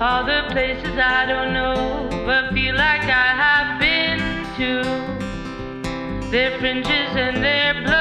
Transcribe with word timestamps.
All 0.00 0.24
the 0.24 0.44
places 0.50 0.96
I 0.96 1.26
don't 1.26 1.52
know, 1.52 2.08
but 2.24 2.52
feel 2.54 2.76
like 2.76 3.02
I 3.02 3.34
have 3.44 3.80
been 3.80 4.20
to. 4.58 6.30
Their 6.30 6.56
fringes 6.60 7.16
and 7.16 7.42
their 7.42 7.82
blood 7.82 7.97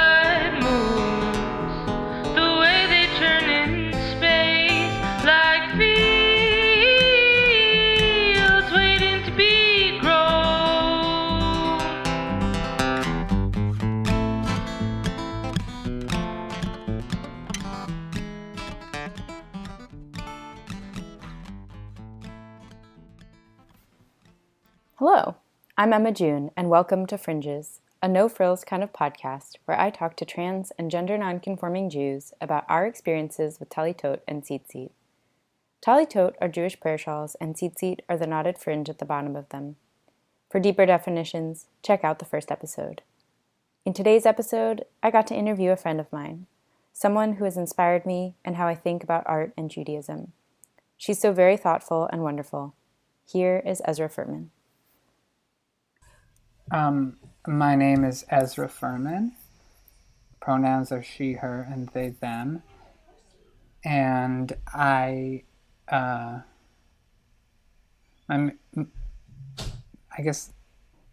Hello, 25.10 25.36
I'm 25.78 25.94
Emma 25.94 26.12
June, 26.12 26.52
and 26.58 26.70
welcome 26.70 27.06
to 27.06 27.18
Fringes, 27.18 27.80
a 28.04 28.10
no 28.10 28.28
frills 28.28 28.66
kind 28.66 28.84
of 28.84 28.92
podcast 28.92 29.56
where 29.64 29.80
I 29.80 29.90
talk 29.90 30.18
to 30.18 30.26
trans 30.26 30.74
and 30.78 30.92
gender 30.92 31.18
nonconforming 31.18 31.90
Jews 31.90 32.34
about 32.42 32.66
our 32.68 32.86
experiences 32.86 33.58
with 33.58 33.70
Talitot 33.70 34.20
and 34.28 34.44
Tzitzit. 34.44 34.90
Talitot 35.82 36.34
are 36.42 36.50
Jewish 36.50 36.78
prayer 36.82 36.98
shawls, 36.98 37.38
and 37.40 37.56
Tzitzit 37.56 38.02
are 38.10 38.18
the 38.18 38.28
knotted 38.28 38.58
fringe 38.58 38.90
at 38.90 39.00
the 39.00 39.06
bottom 39.06 39.38
of 39.38 39.48
them. 39.48 39.78
For 40.50 40.60
deeper 40.60 40.86
definitions, 40.86 41.68
check 41.82 42.04
out 42.04 42.20
the 42.20 42.26
first 42.26 42.52
episode. 42.52 43.02
In 43.86 43.94
today's 43.94 44.26
episode, 44.26 44.84
I 45.02 45.10
got 45.10 45.26
to 45.28 45.36
interview 45.36 45.72
a 45.72 45.78
friend 45.78 46.02
of 46.02 46.12
mine, 46.12 46.48
someone 46.92 47.36
who 47.36 47.46
has 47.46 47.56
inspired 47.56 48.06
me 48.06 48.36
and 48.44 48.58
how 48.58 48.68
I 48.68 48.76
think 48.76 49.06
about 49.06 49.24
art 49.26 49.54
and 49.56 49.72
Judaism. 49.72 50.34
She's 50.98 51.18
so 51.22 51.32
very 51.32 51.56
thoughtful 51.56 52.10
and 52.12 52.24
wonderful. 52.24 52.74
Here 53.26 53.64
is 53.66 53.82
Ezra 53.86 54.10
Furman. 54.10 54.52
Um, 56.70 57.18
my 57.48 57.76
name 57.76 58.04
is 58.04 58.26
Ezra 58.30 58.68
Furman. 58.68 59.32
Pronouns 60.42 60.92
are 60.92 61.04
she, 61.04 61.34
her, 61.34 61.66
and 61.70 61.88
they, 61.90 62.10
them. 62.10 62.62
And 63.86 64.52
I, 64.68 65.44
uh, 65.88 66.40
I'm, 68.28 68.60
I 70.18 70.22
guess, 70.22 70.52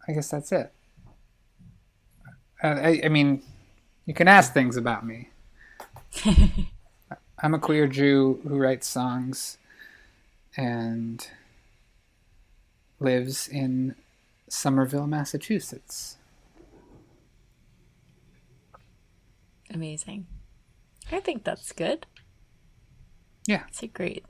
I 0.07 0.11
guess 0.11 0.29
that's 0.29 0.51
it. 0.51 0.73
Uh, 2.61 2.67
I, 2.67 3.01
I 3.05 3.09
mean, 3.09 3.41
you 4.05 4.13
can 4.13 4.27
ask 4.27 4.53
things 4.53 4.75
about 4.75 5.05
me. 5.05 5.29
I'm 7.39 7.53
a 7.53 7.59
queer 7.59 7.87
Jew 7.87 8.41
who 8.43 8.57
writes 8.57 8.87
songs 8.87 9.57
and 10.57 11.25
lives 12.99 13.47
in 13.47 13.95
Somerville, 14.49 15.07
Massachusetts. 15.07 16.17
Amazing. 19.73 20.27
I 21.11 21.19
think 21.19 21.43
that's 21.43 21.71
good. 21.71 22.05
Yeah, 23.47 23.63
It's 23.67 23.83
a 23.83 23.87
great. 23.87 24.25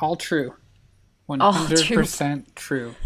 all 0.00 0.16
true. 0.16 0.54
100% 1.28 2.54
true. 2.54 2.94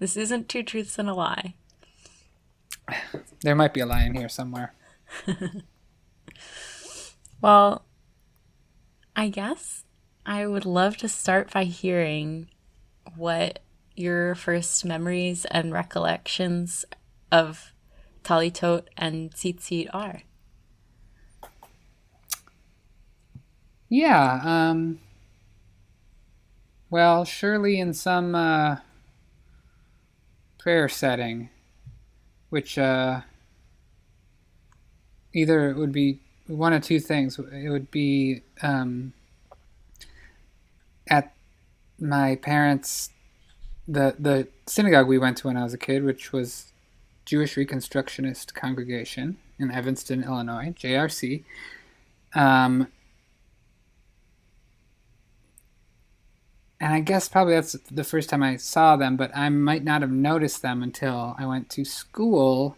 This 0.00 0.16
isn't 0.16 0.48
two 0.48 0.64
truths 0.64 0.98
and 0.98 1.08
a 1.08 1.14
lie. 1.14 1.54
There 3.42 3.54
might 3.54 3.72
be 3.72 3.78
a 3.80 3.86
lie 3.86 4.02
in 4.04 4.14
here 4.14 4.28
somewhere. 4.28 4.74
Well, 7.42 7.86
I 9.16 9.28
guess 9.30 9.84
I 10.26 10.46
would 10.46 10.66
love 10.66 10.96
to 10.98 11.08
start 11.08 11.50
by 11.52 11.64
hearing 11.64 12.48
what 13.16 13.60
your 13.96 14.34
first 14.34 14.84
memories 14.84 15.44
and 15.46 15.72
recollections 15.72 16.84
of 17.30 17.72
Talitot 18.24 18.84
and 18.96 19.30
Tzitzit 19.30 19.88
are. 19.92 20.22
Yeah, 23.88 24.40
um 24.44 25.00
well, 26.90 27.24
surely 27.24 27.78
in 27.80 27.94
some 27.94 28.34
uh 28.34 28.76
prayer 30.58 30.88
setting 30.88 31.48
which 32.50 32.76
uh 32.76 33.20
either 35.32 35.70
it 35.70 35.76
would 35.76 35.92
be 35.92 36.20
one 36.46 36.72
of 36.72 36.82
two 36.82 37.00
things. 37.00 37.38
It 37.38 37.70
would 37.70 37.90
be 37.90 38.42
um 38.62 39.12
at 41.08 41.34
my 42.00 42.36
parents 42.36 43.10
the 43.86 44.14
the 44.18 44.48
synagogue 44.66 45.08
we 45.08 45.18
went 45.18 45.36
to 45.38 45.48
when 45.48 45.56
I 45.56 45.64
was 45.64 45.74
a 45.74 45.78
kid, 45.78 46.04
which 46.04 46.32
was 46.32 46.72
Jewish 47.24 47.56
Reconstructionist 47.56 48.54
Congregation 48.54 49.38
in 49.58 49.70
Evanston, 49.70 50.22
Illinois, 50.22 50.72
JRC. 50.76 51.44
Um, 52.34 52.88
and 56.80 56.94
I 56.94 57.00
guess 57.00 57.28
probably 57.28 57.54
that's 57.54 57.72
the 57.90 58.04
first 58.04 58.30
time 58.30 58.42
I 58.42 58.56
saw 58.56 58.96
them, 58.96 59.16
but 59.16 59.36
I 59.36 59.48
might 59.48 59.84
not 59.84 60.02
have 60.02 60.10
noticed 60.10 60.62
them 60.62 60.82
until 60.82 61.34
I 61.38 61.46
went 61.46 61.68
to 61.70 61.84
school, 61.84 62.76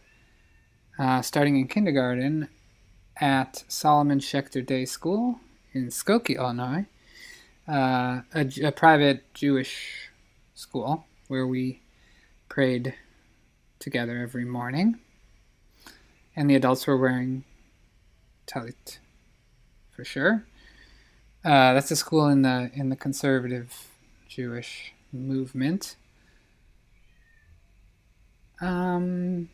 uh, 0.99 1.23
starting 1.23 1.57
in 1.57 1.69
kindergarten, 1.69 2.49
at 3.21 3.65
Solomon 3.69 4.19
Schechter 4.19 4.65
Day 4.65 4.87
School 4.87 5.39
in 5.75 5.89
Skokie, 5.89 6.37
Illinois, 6.37 6.87
uh, 7.69 8.23
a, 8.35 8.51
a 8.65 8.73
private 8.73 9.33
Jewish 9.35 10.11
school 10.55 11.07
where 11.29 11.47
we 11.47 11.81
prayed 12.49 12.95
together 13.79 14.19
every 14.19 14.45
morning, 14.45 14.99
and 16.37 16.49
the 16.49 16.55
adults 16.55 16.87
were 16.87 16.97
wearing 16.97 17.45
talit 18.47 18.99
for 19.91 20.05
sure. 20.05 20.45
Uh, 21.45 21.75
that's 21.75 21.91
a 21.91 21.97
school 21.97 22.29
in 22.29 22.43
the 22.43 22.71
in 22.75 22.89
the 22.89 22.97
conservative 22.97 23.89
Jewish 24.29 24.93
movement. 25.13 25.97
Um, 28.61 29.49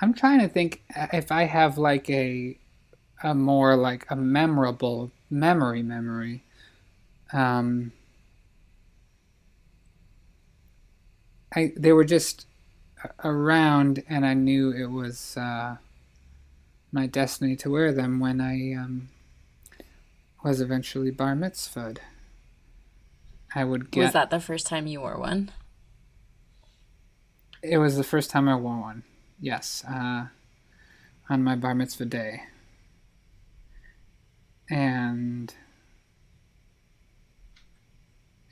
I'm 0.00 0.12
trying 0.12 0.40
to 0.40 0.48
think 0.48 0.82
if 1.12 1.32
I 1.32 1.44
have 1.44 1.78
like 1.78 2.10
a 2.10 2.58
a 3.22 3.34
more 3.34 3.76
like 3.76 4.06
a 4.10 4.16
memorable 4.16 5.10
memory 5.30 5.82
memory. 5.82 6.44
Um, 7.32 7.92
I 11.54 11.72
they 11.76 11.92
were 11.92 12.04
just 12.04 12.46
around, 13.24 14.02
and 14.08 14.26
I 14.26 14.34
knew 14.34 14.70
it 14.72 14.90
was 14.90 15.36
uh, 15.36 15.76
my 16.92 17.06
destiny 17.06 17.56
to 17.56 17.70
wear 17.70 17.92
them 17.92 18.20
when 18.20 18.40
I 18.40 18.74
um, 18.74 19.08
was 20.44 20.60
eventually 20.60 21.10
bar 21.10 21.34
mitzvahed. 21.34 21.98
I 23.54 23.64
would 23.64 23.90
get. 23.90 24.04
Was 24.04 24.12
that 24.12 24.30
the 24.30 24.40
first 24.40 24.66
time 24.66 24.86
you 24.86 25.00
wore 25.00 25.18
one? 25.18 25.50
It 27.62 27.78
was 27.78 27.96
the 27.96 28.04
first 28.04 28.30
time 28.30 28.48
I 28.48 28.56
wore 28.56 28.80
one. 28.80 29.02
Yes, 29.40 29.84
uh, 29.88 30.26
on 31.28 31.44
my 31.44 31.56
bar 31.56 31.74
mitzvah 31.74 32.04
day, 32.04 32.42
and 34.68 35.54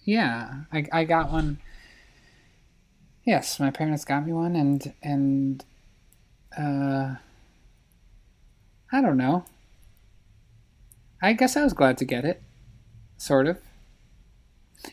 yeah, 0.07 0.61
I 0.73 0.87
I 0.93 1.05
got 1.05 1.31
one. 1.31 1.59
Yes, 3.25 3.59
my 3.59 3.71
parents 3.71 4.05
got 4.05 4.25
me 4.25 4.33
one, 4.33 4.57
and 4.57 4.95
and 5.03 5.65
uh, 6.57 7.17
I 8.93 9.01
don't 9.03 9.17
know. 9.17 9.45
I 11.21 11.33
guess 11.33 11.57
I 11.57 11.65
was 11.65 11.73
glad 11.73 11.99
to 11.99 12.05
get 12.05 12.25
it, 12.25 12.41
sort 13.17 13.49
of. 13.49 13.59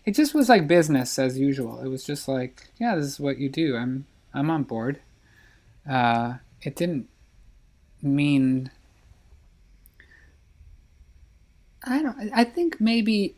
It 0.04 0.16
just 0.16 0.34
was 0.34 0.50
like 0.50 0.68
business 0.68 1.20
as 1.20 1.38
usual. 1.38 1.80
It 1.82 1.90
was 1.90 2.04
just 2.04 2.28
like, 2.28 2.70
yeah, 2.80 2.96
this 2.96 3.06
is 3.06 3.20
what 3.20 3.38
you 3.38 3.50
do. 3.50 3.78
I'm 3.78 4.06
I'm 4.34 4.50
on 4.50 4.64
board. 4.64 5.00
Uh, 5.88 6.36
it 6.64 6.76
didn't 6.76 7.08
mean. 8.02 8.72
I 11.84 12.02
don't. 12.02 12.32
I 12.34 12.46
think 12.46 12.82
maybe 12.82 13.36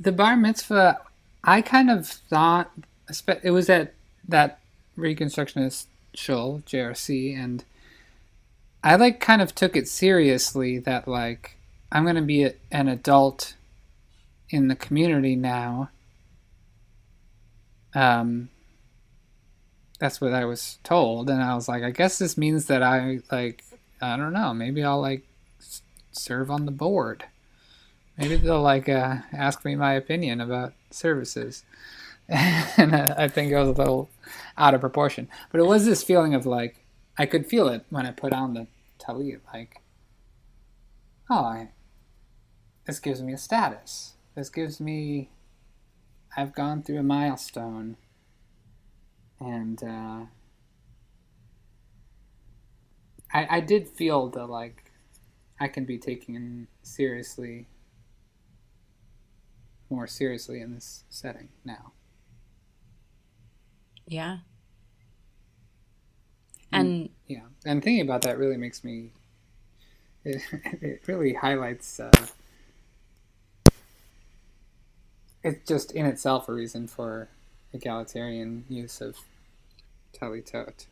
the 0.00 0.12
bar 0.12 0.34
mitzvah. 0.34 1.00
I 1.44 1.62
kind 1.62 1.90
of 1.90 2.06
thought 2.06 2.70
it 3.42 3.50
was 3.50 3.70
at 3.70 3.94
that 4.28 4.60
Reconstructionist 4.96 5.86
shul, 6.14 6.62
JRC, 6.66 7.38
and 7.38 7.64
I 8.82 8.96
like 8.96 9.20
kind 9.20 9.40
of 9.40 9.54
took 9.54 9.76
it 9.76 9.88
seriously 9.88 10.78
that 10.78 11.06
like 11.06 11.56
I'm 11.90 12.04
gonna 12.04 12.22
be 12.22 12.44
a, 12.44 12.54
an 12.70 12.88
adult 12.88 13.54
in 14.50 14.68
the 14.68 14.76
community 14.76 15.36
now. 15.36 15.90
Um, 17.94 18.50
that's 19.98 20.20
what 20.20 20.34
I 20.34 20.44
was 20.44 20.78
told, 20.82 21.30
and 21.30 21.42
I 21.42 21.54
was 21.54 21.68
like, 21.68 21.82
I 21.82 21.90
guess 21.90 22.18
this 22.18 22.36
means 22.36 22.66
that 22.66 22.82
I 22.82 23.20
like, 23.30 23.64
I 24.00 24.16
don't 24.16 24.32
know, 24.32 24.52
maybe 24.52 24.82
I'll 24.82 25.00
like 25.00 25.24
serve 26.12 26.50
on 26.50 26.66
the 26.66 26.72
board. 26.72 27.24
Maybe 28.18 28.36
they'll 28.36 28.60
like 28.60 28.88
uh, 28.88 29.18
ask 29.32 29.64
me 29.64 29.76
my 29.76 29.94
opinion 29.94 30.40
about 30.40 30.74
services. 30.90 31.64
and 32.28 32.94
uh, 32.94 33.14
I 33.16 33.28
think 33.28 33.50
it 33.50 33.56
was 33.56 33.68
a 33.68 33.72
little 33.72 34.10
out 34.58 34.74
of 34.74 34.80
proportion. 34.80 35.28
But 35.50 35.60
it 35.60 35.66
was 35.66 35.86
this 35.86 36.02
feeling 36.02 36.34
of 36.34 36.44
like, 36.44 36.84
I 37.16 37.24
could 37.26 37.46
feel 37.46 37.68
it 37.68 37.84
when 37.88 38.06
I 38.06 38.10
put 38.10 38.32
on 38.32 38.54
the 38.54 38.66
talit, 38.98 39.40
like, 39.52 39.80
oh, 41.30 41.44
I, 41.44 41.70
this 42.84 42.98
gives 42.98 43.22
me 43.22 43.32
a 43.32 43.38
status. 43.38 44.14
This 44.34 44.50
gives 44.50 44.80
me, 44.80 45.30
I've 46.36 46.54
gone 46.54 46.82
through 46.82 46.98
a 46.98 47.02
milestone. 47.02 47.96
And 49.40 49.82
uh, 49.82 50.26
I, 53.32 53.56
I 53.56 53.60
did 53.60 53.88
feel 53.88 54.28
the 54.28 54.46
like, 54.46 54.84
I 55.60 55.68
can 55.68 55.84
be 55.84 55.98
taken 55.98 56.68
seriously, 56.82 57.66
more 59.90 60.06
seriously 60.06 60.60
in 60.60 60.74
this 60.74 61.04
setting 61.08 61.48
now. 61.64 61.92
Yeah. 64.06 64.38
And 66.72 67.08
yeah, 67.26 67.44
and 67.64 67.82
thinking 67.82 68.02
about 68.02 68.22
that 68.22 68.38
really 68.38 68.56
makes 68.56 68.84
me. 68.84 69.10
It, 70.24 70.42
it 70.82 71.02
really 71.06 71.32
highlights. 71.32 72.00
Uh, 72.00 72.10
it's 75.42 75.66
just 75.66 75.92
in 75.92 76.04
itself 76.04 76.48
a 76.48 76.52
reason 76.52 76.86
for 76.86 77.28
egalitarian 77.72 78.64
use 78.68 79.00
of 79.00 79.16
talitot. 80.12 80.86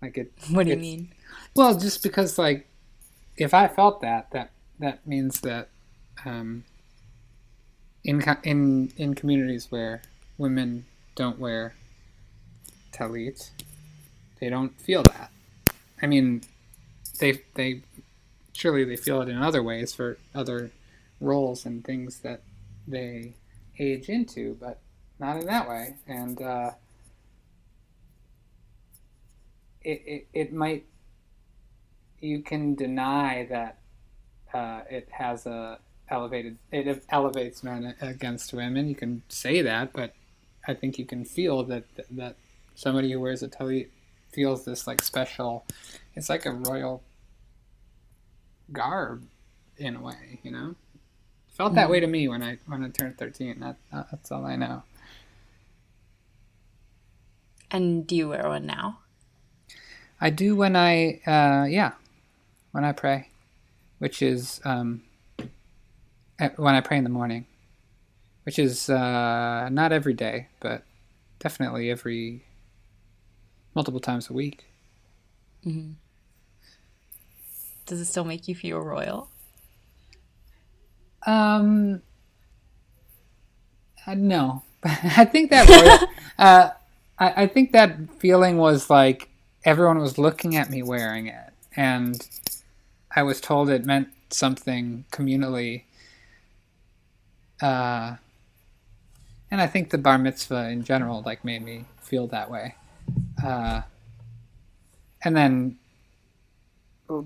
Like 0.00 0.18
it. 0.18 0.32
what 0.50 0.64
do 0.64 0.70
you 0.70 0.76
mean? 0.76 1.12
Well, 1.56 1.76
just 1.78 2.02
because 2.02 2.38
like, 2.38 2.68
if 3.36 3.54
I 3.54 3.66
felt 3.68 4.00
that, 4.02 4.30
that 4.30 4.50
that 4.78 5.06
means 5.06 5.40
that, 5.40 5.68
um, 6.24 6.64
in 8.04 8.22
in 8.44 8.92
in 8.96 9.14
communities 9.14 9.70
where 9.70 10.02
women 10.38 10.86
don't 11.14 11.38
wear 11.38 11.74
talit, 12.92 13.50
they 14.40 14.48
don't 14.48 14.78
feel 14.80 15.02
that. 15.02 15.30
I 16.02 16.06
mean, 16.06 16.42
they 17.18 17.42
they 17.54 17.82
surely 18.52 18.84
they 18.84 18.96
feel 18.96 19.20
it 19.22 19.28
in 19.28 19.36
other 19.36 19.62
ways 19.62 19.92
for 19.94 20.18
other 20.34 20.70
roles 21.20 21.66
and 21.66 21.84
things 21.84 22.20
that 22.20 22.42
they 22.86 23.34
age 23.78 24.08
into, 24.08 24.56
but 24.60 24.80
not 25.18 25.36
in 25.36 25.46
that 25.46 25.68
way. 25.68 25.96
And 26.06 26.40
uh, 26.40 26.70
it, 29.82 30.02
it 30.06 30.28
it 30.32 30.52
might 30.52 30.86
you 32.20 32.42
can 32.42 32.74
deny 32.74 33.46
that 33.50 33.78
uh, 34.52 34.82
it 34.90 35.08
has 35.10 35.46
a 35.46 35.78
elevated 36.10 36.58
it 36.72 37.04
elevates 37.10 37.62
men 37.62 37.94
against 38.00 38.52
women. 38.52 38.88
You 38.88 38.94
can 38.94 39.22
say 39.28 39.62
that, 39.62 39.92
but 39.92 40.14
I 40.66 40.74
think 40.74 40.98
you 40.98 41.04
can 41.04 41.24
feel 41.24 41.62
that 41.64 41.84
that 42.10 42.36
somebody 42.74 43.12
who 43.12 43.20
wears 43.20 43.42
a 43.42 43.48
talit 43.48 43.88
feels 44.32 44.64
this 44.64 44.86
like 44.86 45.02
special. 45.02 45.64
It's 46.14 46.28
like 46.28 46.46
a 46.46 46.52
royal 46.52 47.02
garb 48.72 49.24
in 49.76 49.96
a 49.96 50.00
way, 50.00 50.40
you 50.42 50.50
know. 50.50 50.74
Felt 51.48 51.74
that 51.74 51.90
way 51.90 52.00
to 52.00 52.06
me 52.06 52.26
when 52.28 52.42
I 52.42 52.58
when 52.66 52.82
I 52.84 52.88
turned 52.88 53.18
thirteen. 53.18 53.60
That, 53.60 53.76
that's 53.92 54.32
all 54.32 54.46
I 54.46 54.56
know. 54.56 54.82
And 57.70 58.06
do 58.06 58.16
you 58.16 58.28
wear 58.30 58.48
one 58.48 58.66
now? 58.66 58.98
I 60.20 60.30
do 60.30 60.56
when 60.56 60.74
I 60.74 61.20
uh, 61.26 61.66
yeah, 61.68 61.92
when 62.72 62.84
I 62.84 62.92
pray, 62.92 63.28
which 63.98 64.22
is 64.22 64.60
um, 64.64 65.02
when 66.56 66.74
I 66.74 66.80
pray 66.80 66.96
in 66.96 67.04
the 67.04 67.10
morning, 67.10 67.46
which 68.44 68.58
is 68.58 68.88
uh, 68.88 69.68
not 69.70 69.92
every 69.92 70.14
day, 70.14 70.48
but 70.60 70.82
definitely 71.38 71.90
every 71.90 72.44
multiple 73.74 74.00
times 74.00 74.30
a 74.30 74.32
week. 74.32 74.64
Does 77.86 78.00
it 78.00 78.06
still 78.06 78.24
make 78.24 78.48
you 78.48 78.54
feel 78.54 78.78
royal? 78.78 79.28
Um, 81.26 82.02
uh, 84.06 84.14
no, 84.14 84.62
I 84.84 85.24
think 85.24 85.50
that 85.50 85.68
royal, 85.68 86.08
uh, 86.38 86.70
I, 87.18 87.42
I 87.42 87.46
think 87.46 87.72
that 87.72 87.96
feeling 88.18 88.56
was 88.56 88.88
like 88.88 89.28
everyone 89.64 89.98
was 89.98 90.16
looking 90.18 90.56
at 90.56 90.70
me 90.70 90.82
wearing 90.82 91.26
it, 91.26 91.52
and 91.76 92.26
I 93.14 93.22
was 93.22 93.40
told 93.40 93.68
it 93.68 93.84
meant 93.84 94.08
something 94.30 95.04
communally. 95.10 95.82
Uh, 97.60 98.16
and 99.50 99.60
I 99.60 99.66
think 99.66 99.90
the 99.90 99.98
bar 99.98 100.18
mitzvah 100.18 100.68
in 100.70 100.84
general 100.84 101.22
like 101.24 101.44
made 101.44 101.62
me 101.62 101.84
feel 102.00 102.26
that 102.28 102.50
way. 102.50 102.74
Uh, 103.42 103.82
and 105.22 105.36
then 105.36 105.76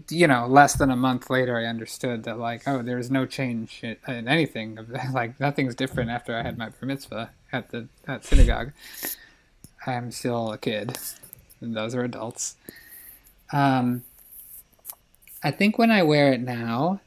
you 0.08 0.26
know, 0.26 0.46
less 0.46 0.74
than 0.74 0.90
a 0.90 0.96
month 0.96 1.28
later, 1.30 1.58
I 1.58 1.64
understood 1.64 2.24
that 2.24 2.38
like, 2.38 2.62
oh, 2.66 2.82
there's 2.82 3.10
no 3.10 3.26
change 3.26 3.80
in, 3.82 3.96
in 4.08 4.28
anything. 4.28 4.78
Like 5.12 5.38
nothing's 5.38 5.74
different 5.74 6.10
after 6.10 6.36
I 6.36 6.42
had 6.42 6.56
my 6.58 6.70
bar 6.70 6.86
mitzvah 6.86 7.30
at 7.52 7.70
the 7.70 7.88
at 8.06 8.24
synagogue. 8.24 8.72
I'm 9.86 10.10
still 10.10 10.52
a 10.52 10.58
kid, 10.58 10.98
and 11.60 11.76
those 11.76 11.94
are 11.94 12.02
adults. 12.02 12.56
Um, 13.52 14.02
I 15.42 15.50
think 15.50 15.78
when 15.78 15.90
I 15.90 16.02
wear 16.02 16.32
it 16.32 16.40
now, 16.40 17.00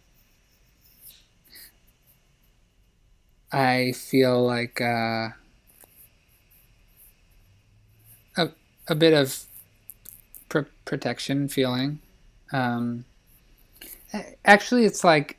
I 3.52 3.94
feel 3.94 4.46
like 4.46 4.82
uh, 4.82 5.30
a 8.38 8.50
a 8.88 8.96
bit 8.96 9.14
of 9.14 9.46
pr- 10.50 10.62
protection 10.86 11.48
feeling. 11.48 12.00
Um, 12.52 13.06
actually, 14.46 14.86
it's 14.86 15.04
like 15.04 15.38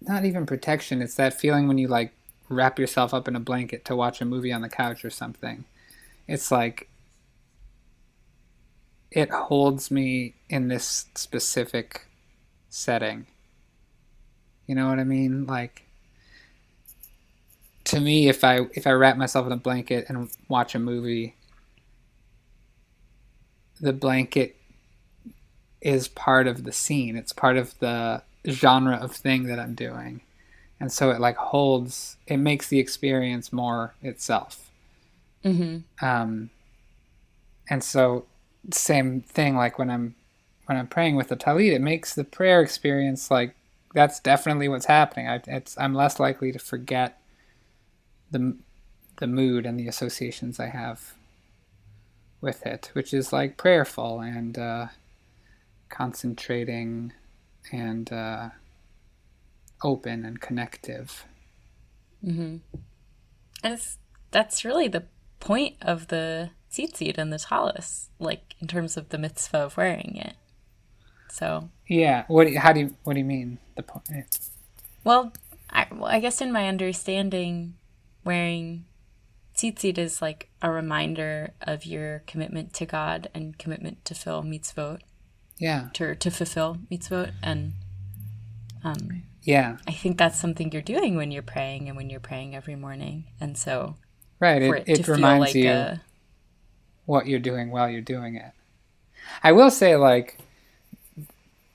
not 0.00 0.24
even 0.24 0.46
protection. 0.46 1.02
It's 1.02 1.14
that 1.16 1.34
feeling 1.38 1.68
when 1.68 1.78
you 1.78 1.88
like 1.88 2.12
wrap 2.48 2.78
yourself 2.78 3.14
up 3.14 3.28
in 3.28 3.36
a 3.36 3.40
blanket 3.40 3.84
to 3.86 3.96
watch 3.96 4.20
a 4.20 4.24
movie 4.24 4.52
on 4.52 4.62
the 4.62 4.68
couch 4.68 5.04
or 5.04 5.10
something. 5.10 5.64
It's 6.28 6.50
like 6.50 6.88
it 9.10 9.30
holds 9.30 9.90
me 9.90 10.34
in 10.48 10.68
this 10.68 11.06
specific 11.14 12.06
setting. 12.68 13.26
You 14.66 14.74
know 14.74 14.88
what 14.88 14.98
I 14.98 15.04
mean? 15.04 15.46
Like 15.46 15.82
to 17.92 18.00
me 18.00 18.28
if 18.28 18.42
I 18.42 18.60
if 18.74 18.86
I 18.86 18.92
wrap 18.92 19.16
myself 19.16 19.46
in 19.46 19.52
a 19.52 19.56
blanket 19.56 20.06
and 20.08 20.30
watch 20.48 20.74
a 20.74 20.78
movie 20.78 21.36
the 23.80 23.92
blanket 23.92 24.56
is 25.80 26.06
part 26.06 26.46
of 26.46 26.62
the 26.62 26.70
scene. 26.70 27.16
It's 27.16 27.32
part 27.32 27.56
of 27.56 27.76
the 27.80 28.22
genre 28.48 28.96
of 28.96 29.12
thing 29.12 29.44
that 29.44 29.58
I'm 29.58 29.74
doing. 29.74 30.20
And 30.78 30.92
so 30.92 31.10
it 31.10 31.20
like 31.20 31.36
holds 31.36 32.16
it 32.26 32.38
makes 32.38 32.68
the 32.68 32.78
experience 32.78 33.52
more 33.52 33.94
itself. 34.00 34.70
Mm-hmm. 35.44 36.04
Um 36.04 36.50
and 37.68 37.84
so 37.84 38.24
same 38.70 39.20
thing 39.20 39.56
like 39.56 39.78
when 39.78 39.90
I'm 39.90 40.14
when 40.66 40.78
I'm 40.78 40.86
praying 40.86 41.16
with 41.16 41.28
the 41.28 41.36
talit, 41.36 41.74
it 41.74 41.80
makes 41.80 42.14
the 42.14 42.24
prayer 42.24 42.62
experience 42.62 43.30
like 43.30 43.54
that's 43.94 44.20
definitely 44.20 44.68
what's 44.68 44.86
happening. 44.86 45.28
I, 45.28 45.42
it's 45.46 45.76
I'm 45.76 45.94
less 45.94 46.18
likely 46.18 46.52
to 46.52 46.58
forget 46.58 47.21
the 48.32 48.56
the 49.18 49.26
mood 49.26 49.66
and 49.66 49.78
the 49.78 49.86
associations 49.88 50.58
I 50.58 50.66
have 50.68 51.14
with 52.40 52.66
it, 52.66 52.90
which 52.94 53.14
is 53.14 53.32
like 53.32 53.56
prayerful 53.56 54.20
and 54.20 54.58
uh, 54.58 54.86
concentrating 55.88 57.12
and 57.70 58.12
uh, 58.12 58.48
open 59.84 60.24
and 60.24 60.40
connective. 60.40 61.24
Mm-hmm. 62.24 62.56
And 63.62 63.80
that's 64.30 64.64
really 64.64 64.88
the 64.88 65.04
point 65.38 65.76
of 65.82 66.08
the 66.08 66.50
tzitzit 66.72 67.18
and 67.18 67.32
the 67.32 67.38
talis, 67.38 68.08
like 68.18 68.54
in 68.60 68.66
terms 68.66 68.96
of 68.96 69.10
the 69.10 69.18
mitzvah 69.18 69.58
of 69.58 69.76
wearing 69.76 70.16
it. 70.16 70.34
So, 71.30 71.68
Yeah. 71.86 72.24
What? 72.28 72.46
do 72.46 72.52
you- 72.52 72.58
How 72.60 72.72
do 72.72 72.80
you? 72.80 72.96
What 73.04 73.12
do 73.14 73.18
you 73.20 73.24
mean? 73.24 73.58
The 73.76 73.82
point? 73.82 74.08
well, 75.04 75.32
I, 75.70 75.86
well, 75.90 76.04
I 76.06 76.18
guess 76.20 76.40
in 76.40 76.52
my 76.52 76.68
understanding, 76.68 77.74
wearing 78.24 78.84
tzitzit 79.56 79.98
is 79.98 80.22
like 80.22 80.48
a 80.62 80.70
reminder 80.70 81.52
of 81.60 81.84
your 81.84 82.22
commitment 82.26 82.72
to 82.74 82.86
God 82.86 83.28
and 83.34 83.58
commitment 83.58 84.04
to 84.06 84.14
fill 84.14 84.42
mitzvot, 84.42 85.00
Yeah. 85.58 85.88
to, 85.94 86.14
to 86.14 86.30
fulfill 86.30 86.78
mitzvot. 86.90 87.32
And 87.42 87.74
um, 88.82 89.22
Yeah. 89.42 89.76
I 89.86 89.92
think 89.92 90.18
that's 90.18 90.38
something 90.40 90.72
you're 90.72 90.82
doing 90.82 91.16
when 91.16 91.30
you're 91.30 91.42
praying 91.42 91.88
and 91.88 91.96
when 91.96 92.10
you're 92.10 92.20
praying 92.20 92.54
every 92.56 92.76
morning. 92.76 93.24
And 93.40 93.56
so 93.56 93.96
Right. 94.40 94.62
It, 94.62 94.84
it, 94.88 94.98
it, 95.00 95.08
reminds 95.08 95.48
like 95.48 95.54
you 95.54 95.70
a 95.70 96.02
what 97.04 97.26
you're 97.26 97.38
doing 97.38 97.70
while 97.70 97.88
you're 97.88 98.00
doing 98.00 98.36
it. 98.36 98.52
I 99.42 99.52
will 99.52 99.70
say, 99.70 99.96
like, 99.96 100.38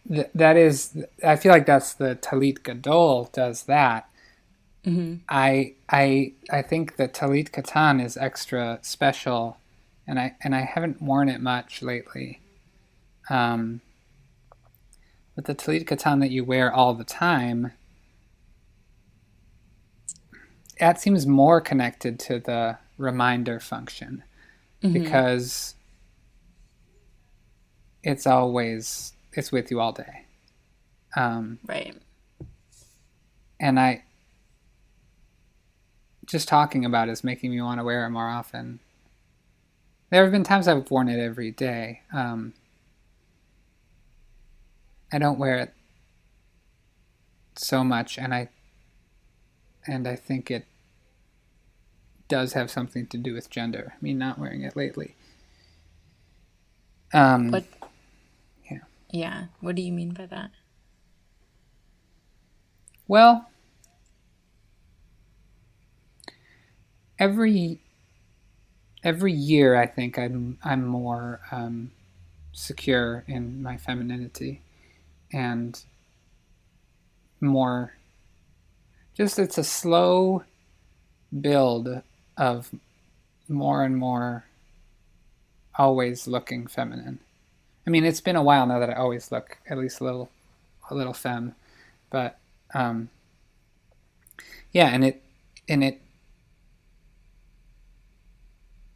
th- 0.10 0.30
that 0.36 0.58
is, 0.58 0.98
I 1.24 1.36
feel 1.36 1.52
like 1.52 1.66
that's 1.66 1.94
the 1.94 2.16
Talit 2.16 2.64
Gadol 2.64 3.30
does 3.34 3.64
that. 3.64 4.10
Mm-hmm. 4.88 5.16
I 5.28 5.74
I 5.90 6.34
I 6.50 6.62
think 6.62 6.96
the 6.96 7.10
Talit 7.10 7.52
Katan 7.52 8.04
is 8.04 8.16
extra 8.16 8.80
special, 8.82 9.58
and 10.08 10.18
I 10.20 10.36
and 10.44 10.56
I 10.56 10.62
haven't 10.62 11.02
worn 11.02 11.28
it 11.30 11.42
much 11.42 11.82
lately. 11.82 12.40
Um, 13.30 13.82
but 15.36 15.46
the 15.46 15.56
Talit 15.56 15.86
Katan 15.86 16.22
that 16.22 16.32
you 16.32 16.46
wear 16.46 16.72
all 16.74 16.94
the 16.94 17.04
time, 17.04 17.74
that 20.80 21.02
seems 21.02 21.28
more 21.28 21.60
connected 21.60 22.18
to 22.22 22.40
the 22.40 22.78
reminder 22.98 23.60
function 23.60 24.24
because 24.94 25.76
it's 28.04 28.26
always 28.26 29.14
it's 29.34 29.52
with 29.52 29.70
you 29.70 29.82
all 29.82 29.92
day. 29.92 30.26
Um, 31.16 31.60
Right. 31.68 31.96
and 33.60 33.80
I 33.80 34.04
just 36.28 36.48
talking 36.48 36.86
about 36.86 37.08
it 37.10 37.14
is 37.14 37.24
making 37.24 37.52
me 37.52 37.62
want 37.62 37.80
to 37.80 37.84
wear 37.84 38.06
it 38.06 38.10
more 38.10 38.28
often. 38.28 38.80
There 40.10 40.24
have 40.24 40.32
been 40.32 40.44
times 40.44 40.68
I've 40.68 40.90
worn 40.92 41.10
it 41.10 41.20
every 41.20 41.52
day. 41.52 42.02
Um, 42.14 42.54
I 45.12 45.20
don't 45.20 45.40
wear 45.40 45.58
it 45.58 45.74
so 47.56 47.84
much, 47.84 48.18
and 48.18 48.34
I 48.34 48.50
and 49.86 50.08
I 50.08 50.16
think 50.16 50.52
it 50.52 50.66
does 52.28 52.54
have 52.54 52.70
something 52.70 53.08
to 53.08 53.18
do 53.18 53.34
with 53.34 53.50
gender. 53.50 53.94
Me 54.02 54.14
not 54.14 54.38
wearing 54.38 54.64
it 54.64 54.76
lately. 54.76 55.16
Um, 57.14 57.52
What? 57.52 57.64
Yeah. 58.70 58.80
Yeah. 59.12 59.46
What 59.62 59.76
do 59.76 59.82
you 59.82 59.94
mean 59.94 60.12
by 60.14 60.26
that? 60.26 60.52
Well, 63.08 63.50
every 67.20 67.80
every 69.04 69.34
year 69.34 69.76
I 69.76 69.86
think 69.86 70.18
I'm 70.18 70.58
I'm 70.64 70.86
more 70.86 71.42
um, 71.52 71.92
secure 72.52 73.24
in 73.28 73.62
my 73.62 73.78
femininity 73.78 74.62
and 75.32 75.80
more 77.40 77.94
just 79.16 79.40
it's 79.40 79.58
a 79.58 79.64
slow 79.64 80.44
build 81.42 82.02
of 82.38 82.72
more 83.50 83.84
and 83.84 83.98
more 83.98 84.46
always 85.78 86.28
looking 86.28 86.68
feminine. 86.68 87.20
I 87.86 87.90
mean, 87.90 88.04
it's 88.04 88.22
been 88.22 88.36
a 88.36 88.44
while 88.44 88.66
now 88.66 88.80
that 88.80 88.90
I 88.90 88.94
always 88.94 89.32
look 89.32 89.58
at 89.70 89.78
least 89.78 90.02
a 90.02 90.04
little 90.04 90.30
a 90.90 90.96
little 90.96 91.14
femme, 91.14 91.56
but 92.10 92.38
um, 92.74 93.10
yeah, 94.72 94.88
and 94.88 95.04
it 95.04 95.22
and 95.68 95.84
it 95.84 96.02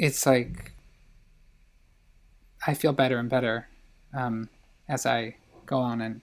it's 0.01 0.25
like 0.25 0.73
I 2.65 2.73
feel 2.73 2.91
better 2.91 3.19
and 3.19 3.29
better 3.29 3.67
um, 4.15 4.49
as 4.89 5.05
I 5.05 5.35
go 5.67 5.77
on 5.77 6.01
and 6.01 6.21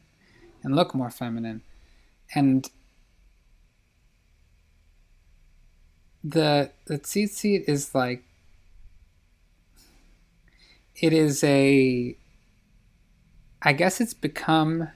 and 0.64 0.74
look 0.74 0.96
more 0.96 1.10
feminine, 1.10 1.62
and 2.34 2.68
the 6.24 6.72
the 6.86 6.98
tzitzit 6.98 7.68
is 7.68 7.94
like 7.94 8.24
it 10.96 11.12
is 11.12 11.44
a 11.44 12.16
I 13.62 13.72
guess 13.72 14.00
it's 14.00 14.14
become 14.14 14.88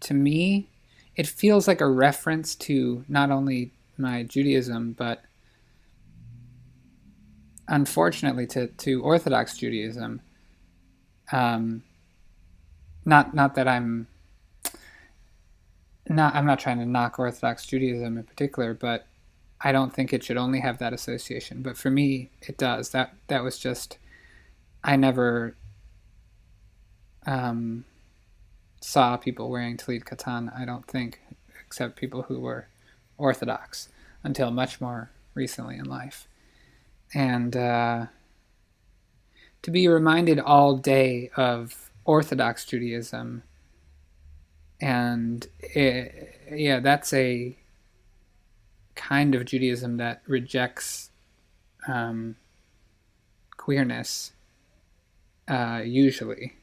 to 0.00 0.12
me 0.12 0.66
it 1.14 1.28
feels 1.28 1.68
like 1.68 1.80
a 1.80 1.88
reference 1.88 2.56
to 2.56 3.04
not 3.08 3.30
only 3.30 3.70
my 3.96 4.24
Judaism 4.24 4.92
but 4.98 5.22
unfortunately 7.68 8.46
to, 8.48 8.68
to 8.68 9.02
Orthodox 9.02 9.56
Judaism. 9.56 10.20
Um, 11.32 11.82
not 13.04 13.34
not 13.34 13.54
that 13.54 13.68
I'm 13.68 14.06
not 16.08 16.34
I'm 16.34 16.46
not 16.46 16.58
trying 16.58 16.78
to 16.78 16.86
knock 16.86 17.18
Orthodox 17.18 17.66
Judaism 17.66 18.18
in 18.18 18.24
particular, 18.24 18.74
but 18.74 19.06
I 19.60 19.72
don't 19.72 19.92
think 19.92 20.12
it 20.12 20.22
should 20.22 20.36
only 20.36 20.60
have 20.60 20.78
that 20.78 20.92
association. 20.92 21.62
But 21.62 21.76
for 21.76 21.90
me, 21.90 22.30
it 22.42 22.58
does. 22.58 22.90
That 22.90 23.14
that 23.28 23.42
was 23.42 23.58
just 23.58 23.98
I 24.82 24.96
never 24.96 25.56
um, 27.26 27.84
saw 28.80 29.16
people 29.16 29.50
wearing 29.50 29.76
Talit 29.76 30.04
Katan. 30.04 30.54
I 30.58 30.64
don't 30.64 30.86
think, 30.86 31.20
except 31.64 31.96
people 31.96 32.22
who 32.22 32.40
were 32.40 32.68
Orthodox 33.16 33.88
until 34.22 34.50
much 34.50 34.80
more 34.80 35.10
recently 35.34 35.76
in 35.76 35.84
life. 35.84 36.28
And 37.14 37.56
uh, 37.56 38.06
to 39.62 39.70
be 39.70 39.86
reminded 39.88 40.40
all 40.40 40.76
day 40.76 41.30
of 41.36 41.90
Orthodox 42.04 42.64
Judaism, 42.64 43.44
and 44.80 45.46
it, 45.60 46.40
yeah, 46.52 46.80
that's 46.80 47.12
a 47.12 47.56
kind 48.94 49.34
of 49.34 49.44
Judaism 49.44 49.96
that 49.98 50.22
rejects 50.26 51.10
um, 51.86 52.36
queerness, 53.56 54.32
uh, 55.48 55.82
usually 55.84 56.54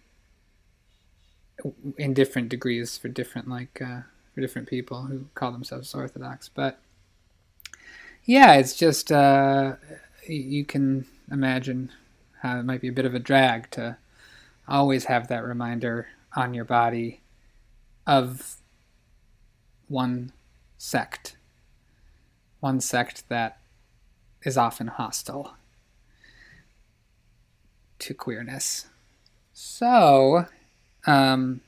in 1.97 2.13
different 2.13 2.49
degrees 2.49 2.97
for 2.97 3.07
different 3.07 3.47
like 3.47 3.81
uh, 3.81 4.01
for 4.33 4.41
different 4.41 4.67
people 4.67 5.03
who 5.03 5.25
call 5.35 5.51
themselves 5.51 5.93
Orthodox. 5.93 6.49
But 6.49 6.79
yeah, 8.25 8.53
it's 8.55 8.75
just 8.75 9.11
uh, 9.11 9.75
you 10.35 10.65
can 10.65 11.05
imagine 11.31 11.91
how 12.41 12.59
it 12.59 12.63
might 12.63 12.81
be 12.81 12.87
a 12.87 12.93
bit 12.93 13.05
of 13.05 13.15
a 13.15 13.19
drag 13.19 13.69
to 13.71 13.97
always 14.67 15.05
have 15.05 15.27
that 15.27 15.43
reminder 15.43 16.07
on 16.35 16.53
your 16.53 16.65
body 16.65 17.21
of 18.07 18.55
one 19.87 20.31
sect, 20.77 21.35
one 22.59 22.79
sect 22.79 23.27
that 23.29 23.59
is 24.43 24.57
often 24.57 24.87
hostile 24.87 25.55
to 27.99 28.13
queerness. 28.13 28.87
So, 29.53 30.45
um, 31.05 31.61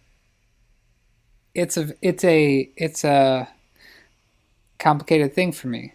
it's 1.53 1.77
a 1.77 1.93
it's 2.01 2.23
a 2.23 2.69
it's 2.75 3.03
a 3.03 3.47
complicated 4.79 5.33
thing 5.33 5.51
for 5.51 5.67
me. 5.67 5.93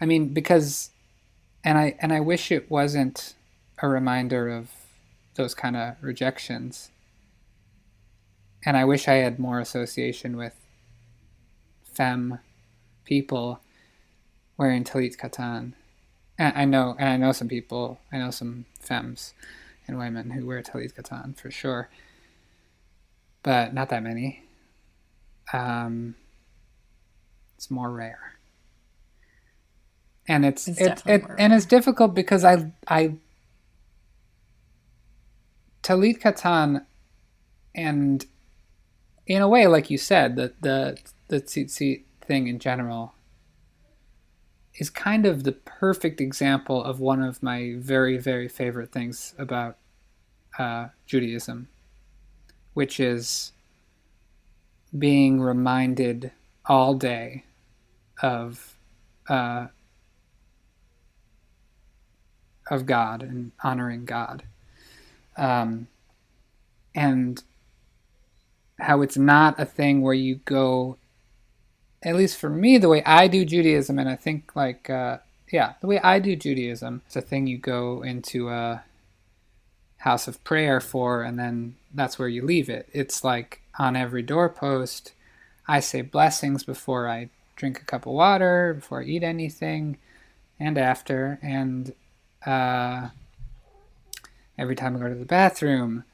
I 0.00 0.06
mean, 0.06 0.28
because, 0.28 0.90
and 1.64 1.78
I 1.78 1.96
and 2.00 2.12
I 2.12 2.20
wish 2.20 2.52
it 2.52 2.70
wasn't 2.70 3.34
a 3.82 3.88
reminder 3.88 4.48
of 4.48 4.70
those 5.34 5.54
kind 5.54 5.76
of 5.76 5.96
rejections. 6.00 6.90
And 8.64 8.76
I 8.76 8.84
wish 8.84 9.08
I 9.08 9.14
had 9.14 9.38
more 9.38 9.60
association 9.60 10.36
with 10.36 10.54
femme 11.82 12.38
people 13.04 13.60
wearing 14.56 14.84
talit 14.84 15.16
katan. 15.16 15.72
And 16.38 16.56
I 16.56 16.64
know, 16.64 16.96
and 16.98 17.08
I 17.08 17.16
know 17.16 17.32
some 17.32 17.48
people. 17.48 17.98
I 18.12 18.18
know 18.18 18.30
some 18.30 18.66
femmes 18.80 19.34
and 19.86 19.98
women 19.98 20.30
who 20.30 20.46
wear 20.46 20.62
talit 20.62 20.94
katan 20.94 21.36
for 21.36 21.50
sure, 21.50 21.88
but 23.42 23.74
not 23.74 23.88
that 23.90 24.02
many. 24.02 24.42
Um, 25.52 26.16
it's 27.56 27.70
more 27.70 27.90
rare, 27.90 28.33
and 30.28 30.44
it's 30.44 30.68
It's 30.68 30.80
it, 30.80 31.02
it 31.06 31.24
and 31.38 31.52
it's 31.52 31.66
difficult 31.66 32.14
because 32.14 32.44
I 32.44 32.72
I 32.88 33.14
talit 35.82 36.20
katan, 36.20 36.84
and 37.74 38.24
in 39.26 39.42
a 39.42 39.48
way, 39.48 39.66
like 39.66 39.90
you 39.90 39.98
said, 39.98 40.36
the 40.36 40.52
the 40.60 40.98
the 41.28 41.40
tzitzit 41.40 42.04
thing 42.26 42.46
in 42.46 42.58
general 42.58 43.14
is 44.76 44.90
kind 44.90 45.24
of 45.24 45.44
the 45.44 45.52
perfect 45.52 46.20
example 46.20 46.82
of 46.82 46.98
one 46.98 47.22
of 47.22 47.42
my 47.42 47.74
very, 47.78 48.18
very 48.18 48.48
favorite 48.48 48.90
things 48.90 49.34
about 49.38 49.76
uh, 50.58 50.88
Judaism, 51.06 51.68
which 52.72 52.98
is 52.98 53.52
being 54.96 55.40
reminded 55.40 56.32
all 56.66 56.94
day 56.94 57.44
of 58.22 58.76
uh, 59.28 59.66
of 62.70 62.86
God 62.86 63.22
and 63.22 63.52
honoring 63.62 64.04
God, 64.04 64.44
um, 65.36 65.88
and 66.94 67.42
how 68.80 69.02
it's 69.02 69.16
not 69.16 69.58
a 69.60 69.64
thing 69.64 70.02
where 70.02 70.14
you 70.14 70.36
go 70.44 70.96
at 72.04 72.16
least 72.16 72.36
for 72.36 72.50
me, 72.50 72.76
the 72.76 72.88
way 72.88 73.02
I 73.04 73.28
do 73.28 73.44
Judaism, 73.44 73.98
and 73.98 74.08
I 74.08 74.16
think 74.16 74.54
like 74.54 74.90
uh, 74.90 75.18
yeah, 75.50 75.74
the 75.80 75.86
way 75.86 75.98
I 76.00 76.18
do 76.18 76.36
Judaism, 76.36 77.02
it's 77.06 77.16
a 77.16 77.20
thing 77.20 77.46
you 77.46 77.58
go 77.58 78.02
into 78.02 78.50
a 78.50 78.84
house 79.98 80.28
of 80.28 80.42
prayer 80.44 80.80
for, 80.80 81.22
and 81.22 81.38
then 81.38 81.76
that's 81.94 82.18
where 82.18 82.28
you 82.28 82.44
leave 82.44 82.68
it. 82.68 82.88
It's 82.92 83.24
like 83.24 83.62
on 83.78 83.96
every 83.96 84.22
doorpost, 84.22 85.12
I 85.66 85.80
say 85.80 86.02
blessings 86.02 86.62
before 86.62 87.08
I 87.08 87.30
drink 87.56 87.80
a 87.80 87.84
cup 87.84 88.04
of 88.04 88.12
water, 88.12 88.74
before 88.74 89.00
I 89.00 89.04
eat 89.04 89.22
anything, 89.22 89.96
and 90.60 90.76
after, 90.76 91.38
and 91.42 91.94
uh, 92.46 93.08
every 94.58 94.76
time 94.76 94.96
I 94.96 95.00
go 95.00 95.08
to 95.08 95.14
the 95.14 95.24
bathroom. 95.24 96.04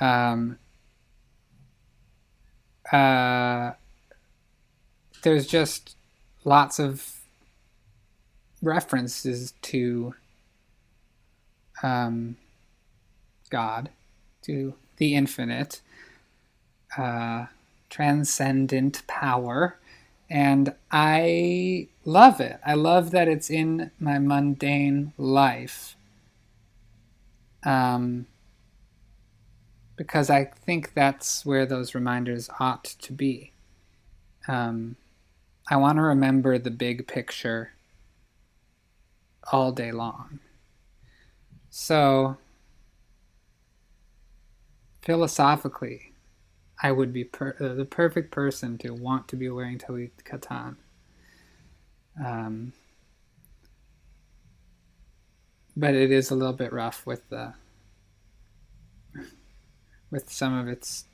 Um, 0.00 0.58
uh, 2.90 3.72
there's 5.22 5.46
just 5.46 5.96
lots 6.44 6.78
of 6.78 7.20
references 8.62 9.52
to 9.62 10.14
um, 11.82 12.36
God, 13.50 13.90
to 14.42 14.74
the 14.96 15.14
infinite, 15.14 15.80
uh, 16.96 17.46
transcendent 17.90 19.06
power. 19.06 19.78
And 20.30 20.74
I 20.90 21.88
love 22.04 22.40
it. 22.40 22.58
I 22.64 22.74
love 22.74 23.10
that 23.10 23.28
it's 23.28 23.50
in 23.50 23.90
my 23.98 24.18
mundane 24.18 25.12
life. 25.18 25.96
Um, 27.64 28.26
because 29.96 30.30
I 30.30 30.44
think 30.44 30.94
that's 30.94 31.44
where 31.44 31.66
those 31.66 31.94
reminders 31.94 32.48
ought 32.58 32.84
to 32.84 33.12
be. 33.12 33.52
Um, 34.48 34.96
I 35.70 35.76
want 35.76 35.98
to 35.98 36.02
remember 36.02 36.58
the 36.58 36.70
big 36.70 37.06
picture 37.06 37.72
all 39.52 39.70
day 39.72 39.92
long. 39.92 40.40
So, 41.70 42.36
philosophically, 45.02 46.11
I 46.82 46.90
would 46.90 47.12
be 47.12 47.24
per- 47.24 47.56
uh, 47.60 47.74
the 47.74 47.84
perfect 47.84 48.32
person 48.32 48.76
to 48.78 48.90
want 48.90 49.28
to 49.28 49.36
be 49.36 49.48
wearing 49.48 49.78
Talit 49.78 50.10
Katan. 50.24 50.76
Um, 52.22 52.72
but 55.76 55.94
it 55.94 56.10
is 56.10 56.30
a 56.30 56.34
little 56.34 56.52
bit 56.52 56.72
rough 56.72 57.06
with 57.06 57.28
the 57.30 57.54
with 60.10 60.30
some 60.30 60.58
of 60.58 60.68
its. 60.68 61.04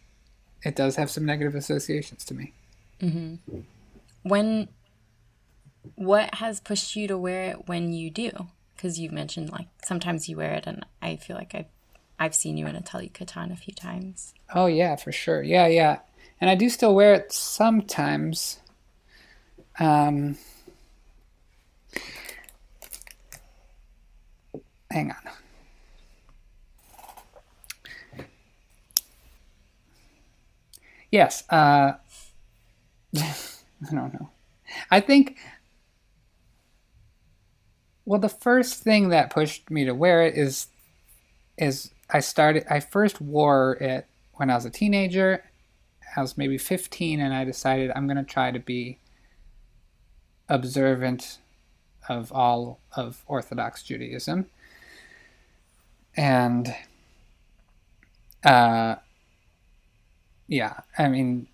It 0.65 0.75
does 0.75 0.97
have 0.97 1.11
some 1.11 1.25
negative 1.25 1.55
associations 1.55 2.25
to 2.25 2.35
me. 2.35 2.53
Mm-hmm. 3.01 3.61
When, 4.23 4.69
what 5.95 6.35
has 6.37 6.59
pushed 6.59 6.97
you 6.97 7.07
to 7.07 7.17
wear 7.17 7.51
it 7.51 7.69
when 7.69 7.93
you 7.93 8.11
do? 8.11 8.31
Because 8.75 8.99
you've 8.99 9.13
mentioned 9.13 9.51
like 9.51 9.69
sometimes 9.85 10.29
you 10.29 10.39
wear 10.39 10.55
it, 10.55 10.67
and 10.67 10.85
I 11.01 11.17
feel 11.17 11.37
like 11.37 11.55
I've 11.55 11.67
I've 12.19 12.35
seen 12.35 12.57
you 12.57 12.67
in 12.67 12.75
a 12.75 12.81
Talit 12.81 13.13
Katan 13.13 13.53
a 13.53 13.57
few 13.57 13.75
times. 13.75 14.35
Oh 14.55 14.67
yeah, 14.67 14.97
for 14.97 15.13
sure. 15.13 15.43
Yeah, 15.43 15.67
yeah, 15.67 15.99
and 16.41 16.51
I 16.51 16.55
do 16.55 16.69
still 16.69 16.95
wear 16.95 17.15
it 17.15 17.33
sometimes. 17.33 18.59
Um, 19.79 20.37
hang 24.91 25.11
on. 25.11 25.33
Yes. 31.11 31.45
Uh, 31.49 31.93
I 33.17 33.91
don't 33.91 34.13
know. 34.15 34.31
I 34.91 35.01
think. 35.01 35.39
Well, 38.05 38.21
the 38.21 38.29
first 38.29 38.83
thing 38.83 39.11
that 39.11 39.31
pushed 39.31 39.71
me 39.71 39.85
to 39.85 39.93
wear 39.93 40.23
it 40.23 40.35
is, 40.35 40.69
is 41.59 41.91
I 42.11 42.21
started. 42.21 42.65
I 42.71 42.81
first 42.81 43.21
wore 43.21 43.77
it 43.81 44.07
when 44.35 44.51
I 44.51 44.55
was 44.55 44.65
a 44.65 44.71
teenager. 44.71 45.45
I 46.17 46.23
was 46.23 46.39
maybe 46.39 46.57
15, 46.57 47.21
and 47.21 47.35
I 47.35 47.45
decided 47.45 47.91
I'm 47.95 48.07
going 48.07 48.17
to 48.17 48.25
try 48.25 48.51
to 48.51 48.59
be 48.59 48.99
observant 50.49 51.39
of 52.09 52.33
all 52.33 52.81
of 52.97 53.23
Orthodox 53.27 53.83
Judaism. 53.83 54.47
And 56.17 56.75
uh, 58.45 58.97
yeah, 60.47 60.81
I 60.97 61.09
mean, 61.09 61.49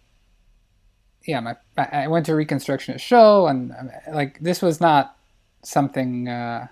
yeah, 1.26 1.40
my 1.40 1.56
I 1.76 2.06
went 2.06 2.26
to 2.26 2.32
Reconstructionist 2.32 3.00
shul, 3.00 3.48
and 3.48 3.74
like 4.12 4.38
this 4.40 4.62
was 4.62 4.80
not 4.80 5.16
something 5.62 6.28
uh, 6.28 6.68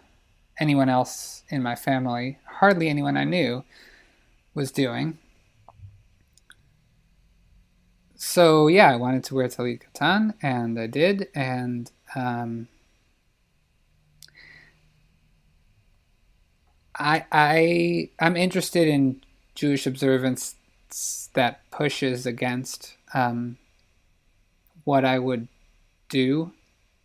anyone 0.58 0.88
else 0.88 1.42
in 1.48 1.62
my 1.62 1.74
family, 1.74 2.38
hardly 2.46 2.88
anyone 2.88 3.16
I 3.16 3.24
knew, 3.24 3.64
was 4.54 4.70
doing. 4.70 5.18
So 8.16 8.68
yeah, 8.68 8.92
I 8.92 8.96
wanted 8.96 9.24
to 9.24 9.34
wear 9.34 9.48
talit 9.48 9.82
katan, 9.82 10.34
and 10.42 10.78
I 10.78 10.86
did, 10.86 11.28
and 11.34 11.90
um, 12.14 12.68
I 16.96 17.24
I 17.32 18.10
I'm 18.20 18.36
interested 18.36 18.86
in 18.86 19.22
Jewish 19.54 19.86
observance 19.86 20.54
that 21.34 21.68
pushes 21.70 22.24
against 22.26 22.96
um, 23.12 23.56
what 24.84 25.04
I 25.04 25.18
would 25.18 25.48
do 26.08 26.52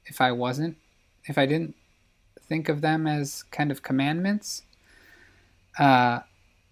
if 0.06 0.22
I 0.22 0.32
wasn't, 0.32 0.78
if 1.26 1.38
I 1.38 1.46
didn't 1.46 1.76
think 2.48 2.70
of 2.70 2.82
them 2.82 3.08
as 3.08 3.44
kind 3.52 3.72
of 3.72 3.84
commandments. 3.84 4.64
Uh, 5.78 6.20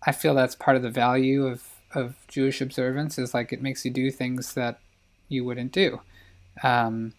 I 0.05 0.11
feel 0.11 0.33
that's 0.35 0.55
part 0.55 0.77
of 0.77 0.83
the 0.83 0.89
value 0.89 1.45
of, 1.45 1.63
of 1.93 2.15
Jewish 2.27 2.61
observance 2.61 3.17
is 3.17 3.33
like 3.33 3.51
it 3.51 3.61
makes 3.61 3.85
you 3.85 3.91
do 3.91 4.11
things 4.11 4.53
that 4.53 4.79
you 5.27 5.43
wouldn't 5.43 5.71
do. 5.71 6.01
Um, 6.63 7.13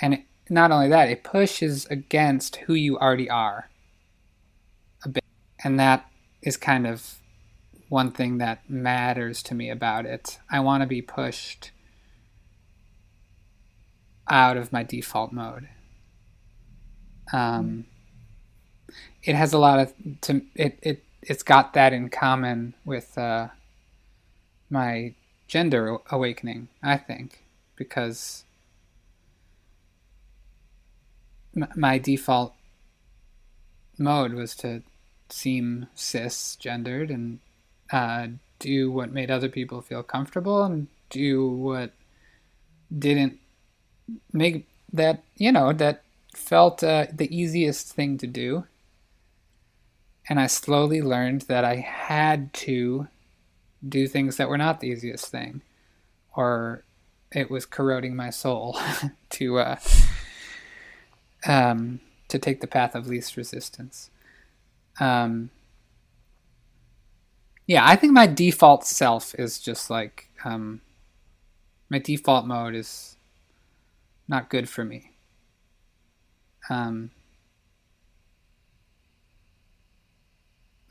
and 0.00 0.14
it, 0.14 0.24
not 0.48 0.70
only 0.70 0.88
that, 0.88 1.08
it 1.08 1.24
pushes 1.24 1.86
against 1.86 2.56
who 2.56 2.74
you 2.74 2.98
already 2.98 3.30
are 3.30 3.70
a 5.04 5.08
bit. 5.08 5.24
And 5.62 5.78
that 5.80 6.08
is 6.42 6.56
kind 6.56 6.86
of 6.86 7.16
one 7.88 8.10
thing 8.10 8.38
that 8.38 8.68
matters 8.68 9.42
to 9.44 9.54
me 9.54 9.70
about 9.70 10.06
it. 10.06 10.38
I 10.50 10.60
want 10.60 10.82
to 10.82 10.86
be 10.86 11.02
pushed 11.02 11.70
out 14.28 14.56
of 14.56 14.72
my 14.72 14.82
default 14.82 15.32
mode. 15.32 15.68
Um, 17.32 17.86
it 19.22 19.34
has 19.34 19.52
a 19.52 19.58
lot 19.58 19.78
of 19.78 19.92
to 20.22 20.42
it 20.54 20.78
it 20.82 21.04
it's 21.22 21.42
got 21.42 21.72
that 21.72 21.92
in 21.92 22.10
common 22.10 22.74
with 22.84 23.16
uh, 23.16 23.48
my 24.68 25.14
gender 25.48 25.98
awakening. 26.10 26.68
I 26.82 26.96
think 26.96 27.44
because 27.76 28.44
my 31.76 31.98
default 31.98 32.54
mode 33.98 34.34
was 34.34 34.54
to 34.56 34.82
seem 35.28 35.86
cisgendered 35.96 37.10
and 37.10 37.38
uh, 37.90 38.26
do 38.58 38.90
what 38.90 39.12
made 39.12 39.30
other 39.30 39.48
people 39.48 39.80
feel 39.80 40.02
comfortable 40.02 40.64
and 40.64 40.88
do 41.10 41.48
what 41.48 41.92
didn't 42.96 43.38
make 44.32 44.66
that 44.92 45.22
you 45.36 45.50
know 45.50 45.72
that 45.72 46.03
felt 46.36 46.82
uh, 46.82 47.06
the 47.12 47.34
easiest 47.34 47.92
thing 47.92 48.18
to 48.18 48.26
do 48.26 48.64
and 50.28 50.40
i 50.40 50.46
slowly 50.46 51.02
learned 51.02 51.42
that 51.42 51.64
i 51.64 51.76
had 51.76 52.52
to 52.52 53.08
do 53.86 54.06
things 54.06 54.36
that 54.36 54.48
were 54.48 54.58
not 54.58 54.80
the 54.80 54.88
easiest 54.88 55.26
thing 55.28 55.60
or 56.36 56.84
it 57.32 57.50
was 57.50 57.66
corroding 57.66 58.16
my 58.16 58.30
soul 58.30 58.78
to 59.30 59.58
uh, 59.58 59.76
um, 61.46 62.00
to 62.28 62.38
take 62.38 62.60
the 62.60 62.66
path 62.66 62.94
of 62.94 63.06
least 63.06 63.36
resistance 63.36 64.10
um, 65.00 65.50
yeah, 67.66 67.86
I 67.86 67.96
think 67.96 68.12
my 68.12 68.26
default 68.26 68.84
self 68.84 69.34
is 69.38 69.58
just 69.58 69.88
like 69.88 70.30
um, 70.44 70.82
my 71.88 71.98
default 71.98 72.46
mode 72.46 72.74
is 72.74 73.16
not 74.28 74.50
good 74.50 74.68
for 74.68 74.84
me. 74.84 75.12
Um, 76.70 77.10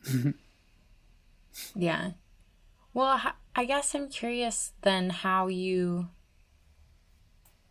yeah. 1.76 2.12
Well, 2.94 3.22
I 3.56 3.66
guess 3.66 3.96
I'm 3.96 4.10
curious 4.10 4.74
then 4.82 5.10
how 5.10 5.48
you 5.48 6.10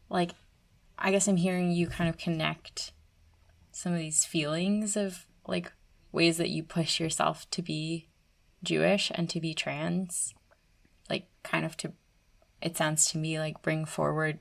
like 0.09 0.33
I 0.99 1.11
guess 1.11 1.27
I'm 1.27 1.37
hearing 1.37 1.73
you 1.73 1.89
kind 1.89 2.09
of 2.09 2.17
connect 2.17 2.93
some 3.73 3.93
of 3.93 3.99
these 3.99 4.25
feelings 4.25 4.97
of 4.97 5.27
like 5.47 5.73
ways 6.13 6.37
that 6.37 6.51
you 6.51 6.63
push 6.63 7.01
yourself 7.01 7.51
to 7.51 7.63
be 7.63 8.09
Jewish 8.63 9.11
and 9.15 9.29
to 9.31 9.41
be 9.41 9.55
trans, 9.55 10.35
like 11.11 11.27
kind 11.43 11.65
of 11.65 11.77
to, 11.79 11.93
it 12.61 12.77
sounds 12.77 13.07
to 13.11 13.19
me 13.19 13.39
like 13.39 13.63
bring 13.63 13.85
forward 13.85 14.39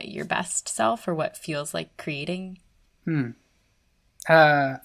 your 0.00 0.24
best 0.24 0.68
self 0.68 1.06
or 1.08 1.14
what 1.14 1.36
feels 1.36 1.74
like 1.74 1.96
creating. 1.96 2.58
Hmm. 3.04 3.30
Uh, 4.28 4.76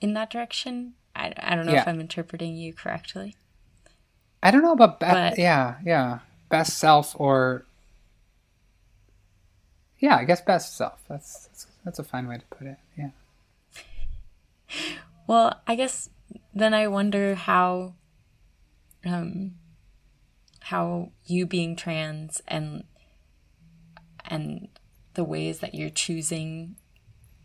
in 0.00 0.14
that 0.14 0.30
direction. 0.30 0.94
I, 1.14 1.32
I 1.38 1.54
don't 1.56 1.66
know 1.66 1.72
Yeah. 1.72 1.82
if 1.82 1.88
I'm 1.88 2.00
interpreting 2.00 2.56
you 2.56 2.72
correctly. 2.72 3.36
I 4.42 4.50
don't 4.50 4.62
know 4.62 4.72
about 4.72 5.00
be- 5.00 5.06
But- 5.06 5.38
yeah, 5.38 5.76
yeah, 5.84 6.20
best 6.48 6.78
self 6.78 7.14
or 7.18 7.64
yeah, 9.98 10.16
I 10.16 10.24
guess 10.24 10.40
best 10.40 10.76
self. 10.76 11.02
That's 11.08 11.46
that's, 11.46 11.66
that's 11.84 11.98
a 11.98 12.04
fine 12.04 12.26
way 12.26 12.38
to 12.38 12.56
put 12.56 12.66
it. 12.66 12.78
Yeah. 12.96 13.10
Well, 15.26 15.60
I 15.64 15.76
guess 15.76 16.10
then 16.52 16.74
I 16.74 16.88
wonder 16.88 17.36
how 17.36 17.94
um 19.04 19.52
how 20.60 21.10
you 21.26 21.46
being 21.46 21.76
trans 21.76 22.42
and 22.48 22.82
and 24.30 24.68
the 25.14 25.24
ways 25.24 25.58
that 25.58 25.74
you're 25.74 25.90
choosing 25.90 26.76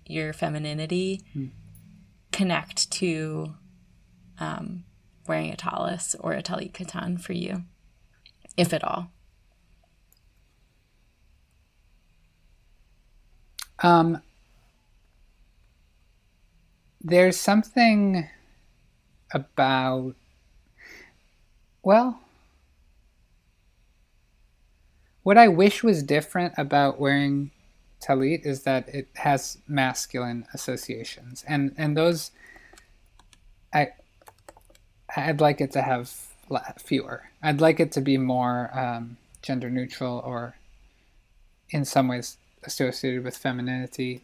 your 0.05 0.31
femininity 0.33 1.21
connect 2.31 2.91
to 2.91 3.55
um, 4.39 4.83
wearing 5.27 5.51
a 5.51 5.55
tallis 5.55 6.15
or 6.19 6.33
a 6.33 6.43
talit 6.43 6.71
katan 6.73 7.19
for 7.19 7.33
you, 7.33 7.63
if 8.55 8.71
at 8.71 8.83
all. 8.83 9.07
Um, 13.79 14.21
there's 17.01 17.39
something 17.39 18.29
about, 19.33 20.15
well, 21.83 22.19
what 25.25 25.39
I 25.39 25.47
wish 25.47 25.81
was 25.81 26.03
different 26.03 26.53
about 26.55 26.99
wearing 26.99 27.49
talit 27.99 28.45
is 28.45 28.61
that 28.61 28.87
it 28.93 29.07
has 29.15 29.57
masculine 29.67 30.45
associations, 30.53 31.43
and 31.47 31.73
and 31.79 31.97
those, 31.97 32.29
I, 33.73 33.93
I'd 35.17 35.41
like 35.41 35.61
it 35.61 35.71
to 35.71 35.81
have 35.81 36.09
fewer. 36.77 37.23
I'd 37.41 37.59
like 37.59 37.79
it 37.79 37.91
to 37.93 38.01
be 38.01 38.19
more 38.19 38.69
um, 38.77 39.17
gender 39.41 39.71
neutral 39.71 40.21
or, 40.23 40.57
in 41.71 41.85
some 41.85 42.07
ways, 42.07 42.37
associated 42.63 43.23
with 43.23 43.35
femininity 43.35 44.21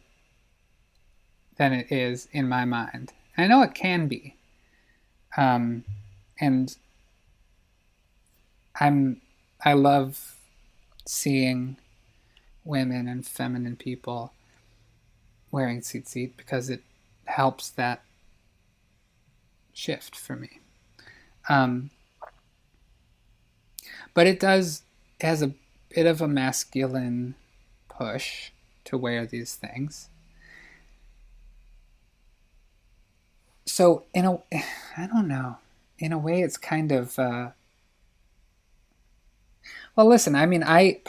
than 1.56 1.72
it 1.72 1.90
is 1.90 2.28
in 2.30 2.48
my 2.48 2.64
mind. 2.64 3.12
I 3.36 3.48
know 3.48 3.62
it 3.62 3.74
can 3.74 4.06
be. 4.06 4.36
Um, 5.36 5.84
and 6.40 6.76
I'm 8.78 9.20
I 9.64 9.72
love 9.72 10.31
seeing 11.12 11.76
women 12.64 13.06
and 13.06 13.26
feminine 13.26 13.76
people 13.76 14.32
wearing 15.50 15.78
tzitzit 15.78 16.32
because 16.38 16.70
it 16.70 16.80
helps 17.26 17.68
that 17.68 18.02
shift 19.74 20.16
for 20.16 20.36
me. 20.36 20.58
Um, 21.50 21.90
but 24.14 24.26
it 24.26 24.40
does 24.40 24.84
it 25.20 25.26
has 25.26 25.42
a 25.42 25.52
bit 25.90 26.06
of 26.06 26.22
a 26.22 26.28
masculine 26.28 27.34
push 27.90 28.50
to 28.84 28.96
wear 28.96 29.26
these 29.26 29.54
things. 29.54 30.08
So 33.66 34.04
in 34.14 34.24
a, 34.24 34.38
I 34.96 35.06
don't 35.12 35.28
know. 35.28 35.58
In 35.98 36.10
a 36.12 36.18
way, 36.18 36.40
it's 36.40 36.56
kind 36.56 36.90
of. 36.90 37.18
Uh, 37.18 37.50
well, 39.96 40.08
listen. 40.08 40.34
I 40.34 40.46
mean, 40.46 40.62
I 40.62 41.00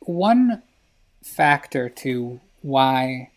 one 0.00 0.62
factor 1.22 1.88
to 1.88 2.40
why 2.62 3.30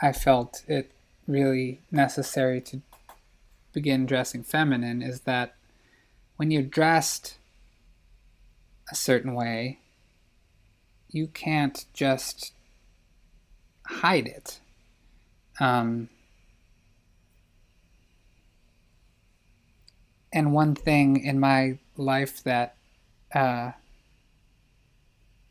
I 0.00 0.12
felt 0.12 0.62
it 0.66 0.90
really 1.26 1.80
necessary 1.90 2.60
to 2.60 2.80
begin 3.72 4.06
dressing 4.06 4.42
feminine 4.42 5.02
is 5.02 5.20
that 5.20 5.54
when 6.36 6.50
you're 6.50 6.62
dressed 6.62 7.36
a 8.90 8.94
certain 8.94 9.34
way, 9.34 9.78
you 11.10 11.26
can't 11.26 11.84
just 11.92 12.52
hide 13.86 14.26
it. 14.26 14.60
Um, 15.60 16.08
and 20.32 20.52
one 20.52 20.74
thing 20.74 21.22
in 21.22 21.38
my 21.38 21.78
life 21.96 22.42
that 22.44 22.74
uh, 23.34 23.72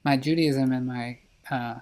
my 0.03 0.17
Judaism 0.17 0.71
and 0.71 0.87
my 0.87 1.19
uh, 1.49 1.79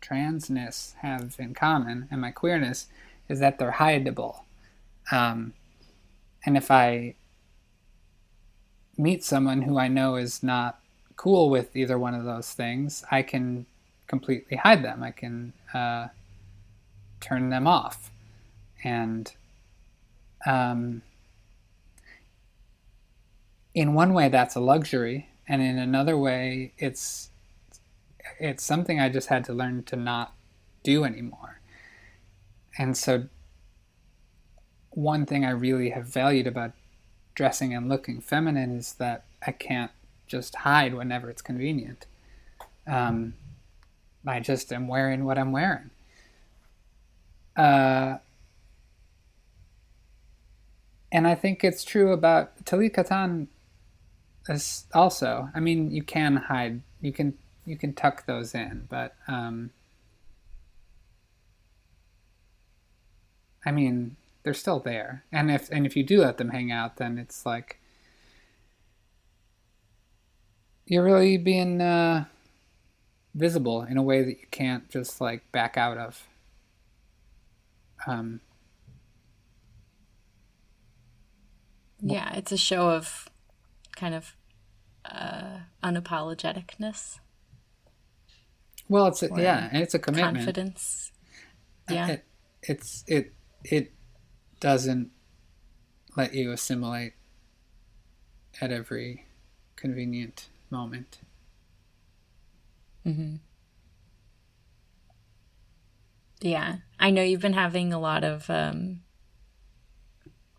transness 0.00 0.94
have 0.96 1.36
in 1.38 1.54
common, 1.54 2.08
and 2.10 2.20
my 2.20 2.30
queerness, 2.30 2.88
is 3.28 3.40
that 3.40 3.58
they're 3.58 3.72
hideable. 3.72 4.42
Um, 5.10 5.54
and 6.44 6.56
if 6.56 6.70
I 6.70 7.14
meet 8.96 9.24
someone 9.24 9.62
who 9.62 9.78
I 9.78 9.88
know 9.88 10.16
is 10.16 10.42
not 10.42 10.78
cool 11.16 11.50
with 11.50 11.74
either 11.76 11.98
one 11.98 12.14
of 12.14 12.24
those 12.24 12.52
things, 12.52 13.04
I 13.10 13.22
can 13.22 13.66
completely 14.06 14.56
hide 14.56 14.84
them. 14.84 15.02
I 15.02 15.10
can 15.10 15.52
uh, 15.72 16.08
turn 17.20 17.50
them 17.50 17.66
off. 17.66 18.10
And 18.82 19.32
um, 20.46 21.02
in 23.74 23.94
one 23.94 24.14
way, 24.14 24.28
that's 24.28 24.54
a 24.54 24.60
luxury, 24.60 25.28
and 25.48 25.60
in 25.60 25.78
another 25.78 26.16
way, 26.16 26.72
it's 26.78 27.30
it's 28.38 28.64
something 28.64 28.98
I 28.98 29.08
just 29.08 29.28
had 29.28 29.44
to 29.44 29.52
learn 29.52 29.82
to 29.84 29.96
not 29.96 30.32
do 30.82 31.04
anymore. 31.04 31.60
And 32.78 32.96
so, 32.96 33.24
one 34.90 35.26
thing 35.26 35.44
I 35.44 35.50
really 35.50 35.90
have 35.90 36.06
valued 36.06 36.46
about 36.46 36.72
dressing 37.34 37.74
and 37.74 37.88
looking 37.88 38.20
feminine 38.20 38.76
is 38.76 38.94
that 38.94 39.24
I 39.44 39.52
can't 39.52 39.90
just 40.26 40.54
hide 40.56 40.94
whenever 40.94 41.28
it's 41.28 41.42
convenient. 41.42 42.06
Um, 42.86 43.34
I 44.26 44.40
just 44.40 44.72
am 44.72 44.88
wearing 44.88 45.24
what 45.24 45.38
I'm 45.38 45.52
wearing. 45.52 45.90
Uh, 47.56 48.18
and 51.12 51.26
I 51.26 51.34
think 51.34 51.62
it's 51.62 51.84
true 51.84 52.12
about 52.12 52.64
Talit 52.64 52.94
Katan 52.94 53.48
also. 54.92 55.48
I 55.54 55.60
mean, 55.60 55.90
you 55.90 56.02
can 56.02 56.36
hide, 56.36 56.82
you 57.00 57.12
can 57.12 57.38
you 57.66 57.76
can 57.76 57.94
tuck 57.94 58.26
those 58.26 58.54
in, 58.54 58.86
but 58.90 59.14
um, 59.26 59.70
I 63.64 63.70
mean, 63.70 64.16
they're 64.42 64.54
still 64.54 64.80
there. 64.80 65.24
And 65.32 65.50
if 65.50 65.70
and 65.70 65.86
if 65.86 65.96
you 65.96 66.04
do 66.04 66.20
let 66.20 66.36
them 66.38 66.50
hang 66.50 66.70
out, 66.70 66.96
then 66.96 67.18
it's 67.18 67.46
like 67.46 67.78
you're 70.86 71.04
really 71.04 71.38
being 71.38 71.80
uh, 71.80 72.26
visible 73.34 73.82
in 73.82 73.96
a 73.96 74.02
way 74.02 74.22
that 74.22 74.40
you 74.40 74.46
can't 74.50 74.88
just 74.90 75.20
like 75.20 75.50
back 75.52 75.76
out 75.76 75.96
of. 75.96 76.28
Um, 78.06 78.40
Yeah, 82.06 82.34
it's 82.34 82.52
a 82.52 82.58
show 82.58 82.90
of 82.90 83.30
kind 83.96 84.14
of 84.14 84.36
uh, 85.04 85.58
unapologeticness, 85.82 87.18
well, 88.88 89.06
it's 89.06 89.22
a, 89.22 89.30
yeah, 89.36 89.68
and 89.72 89.82
it's 89.82 89.94
a 89.94 89.98
commitment. 89.98 90.36
confidence. 90.36 91.12
Yeah. 91.88 92.08
It, 92.08 92.24
it's 92.62 93.04
it 93.06 93.32
it 93.62 93.92
doesn't 94.60 95.10
let 96.16 96.34
you 96.34 96.52
assimilate 96.52 97.14
at 98.60 98.70
every 98.72 99.26
convenient 99.76 100.48
moment. 100.70 101.18
hmm 103.04 103.36
Yeah, 106.40 106.76
I 106.98 107.10
know 107.10 107.22
you've 107.22 107.40
been 107.40 107.54
having 107.54 107.92
a 107.92 107.98
lot 107.98 108.24
of 108.24 108.48
um, 108.50 109.00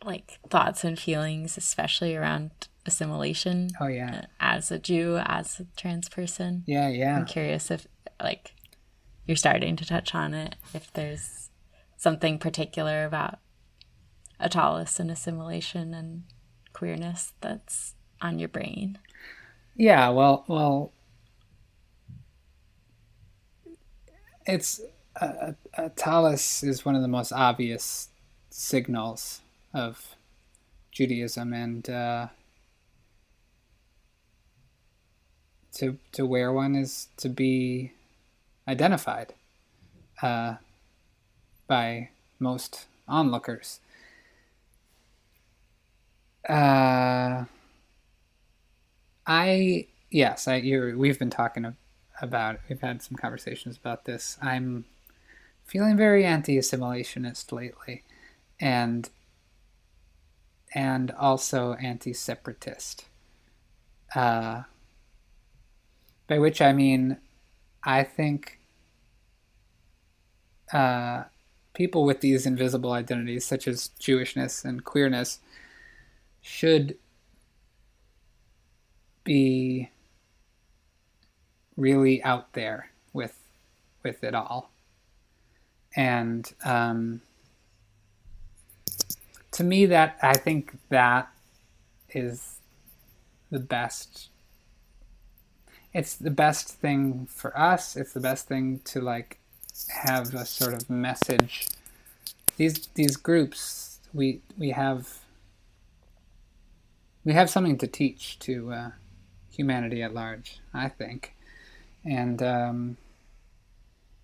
like 0.03 0.39
thoughts 0.49 0.83
and 0.83 0.97
feelings, 0.99 1.57
especially 1.57 2.15
around 2.15 2.51
assimilation 2.85 3.69
Oh 3.79 3.87
yeah, 3.87 4.25
as 4.39 4.71
a 4.71 4.79
Jew, 4.79 5.17
as 5.25 5.59
a 5.59 5.65
trans 5.75 6.09
person. 6.09 6.63
yeah, 6.65 6.89
yeah. 6.89 7.17
I'm 7.17 7.25
curious 7.25 7.71
if 7.71 7.87
like 8.21 8.53
you're 9.25 9.37
starting 9.37 9.75
to 9.75 9.85
touch 9.85 10.13
on 10.13 10.33
it, 10.33 10.55
if 10.73 10.91
there's 10.93 11.49
something 11.97 12.37
particular 12.37 13.05
about 13.05 13.39
a 14.39 14.49
tallis 14.49 14.99
and 14.99 15.09
assimilation 15.09 15.93
and 15.93 16.23
queerness 16.73 17.33
that's 17.41 17.95
on 18.21 18.37
your 18.39 18.49
brain. 18.49 18.99
Yeah, 19.75 20.09
well, 20.09 20.45
well, 20.47 20.91
it's 24.45 24.81
uh, 25.19 25.53
uh, 25.77 25.89
is 26.63 26.85
one 26.85 26.95
of 26.95 27.01
the 27.01 27.07
most 27.07 27.31
obvious 27.31 28.09
signals 28.49 29.41
of 29.73 30.15
Judaism, 30.91 31.53
and 31.53 31.89
uh, 31.89 32.27
to 35.75 35.97
to 36.13 36.25
wear 36.25 36.51
one 36.51 36.75
is 36.75 37.07
to 37.17 37.29
be 37.29 37.91
identified 38.67 39.33
uh, 40.21 40.55
by 41.67 42.09
most 42.39 42.87
onlookers. 43.07 43.79
Uh, 46.47 47.45
I 49.27 49.87
yes, 50.09 50.47
I 50.47 50.57
you 50.57 50.95
we've 50.97 51.19
been 51.19 51.29
talking 51.29 51.75
about 52.21 52.59
we've 52.69 52.81
had 52.81 53.01
some 53.01 53.17
conversations 53.17 53.77
about 53.77 54.05
this. 54.05 54.37
I'm 54.41 54.85
feeling 55.65 55.97
very 55.97 56.23
anti-assimilationist 56.23 57.51
lately, 57.51 58.03
and 58.59 59.09
and 60.73 61.11
also 61.11 61.73
anti-separatist. 61.73 63.05
Uh, 64.13 64.63
by 66.27 66.39
which 66.39 66.61
I 66.61 66.73
mean, 66.73 67.17
I 67.83 68.03
think 68.03 68.59
uh, 70.73 71.23
people 71.73 72.05
with 72.05 72.21
these 72.21 72.45
invisible 72.45 72.91
identities, 72.91 73.45
such 73.45 73.67
as 73.67 73.89
Jewishness 73.99 74.65
and 74.65 74.83
queerness, 74.83 75.39
should 76.41 76.97
be 79.23 79.89
really 81.77 82.23
out 82.23 82.53
there 82.53 82.89
with 83.13 83.37
with 84.03 84.23
it 84.23 84.35
all. 84.35 84.71
And 85.95 86.51
um, 86.63 87.21
to 89.55 89.63
me 89.63 89.85
that 89.85 90.17
i 90.21 90.33
think 90.33 90.73
that 90.89 91.29
is 92.09 92.57
the 93.51 93.59
best 93.59 94.27
it's 95.95 96.15
the 96.17 96.29
best 96.29 96.67
thing 96.67 97.25
for 97.31 97.57
us. 97.57 97.95
It's 97.95 98.11
the 98.11 98.19
best 98.19 98.49
thing 98.49 98.81
to 98.83 98.99
like 98.99 99.39
have 99.87 100.33
a 100.35 100.45
sort 100.45 100.73
of 100.73 100.89
message. 100.89 101.69
These 102.57 102.87
these 102.95 103.15
groups 103.15 103.99
we 104.13 104.41
we 104.57 104.71
have 104.71 105.19
we 107.23 107.31
have 107.31 107.49
something 107.49 107.77
to 107.77 107.87
teach 107.87 108.37
to 108.39 108.73
uh, 108.73 108.91
humanity 109.49 110.03
at 110.03 110.13
large 110.13 110.59
i 110.73 110.89
think. 110.89 111.33
And 112.03 112.43
um, 112.43 112.97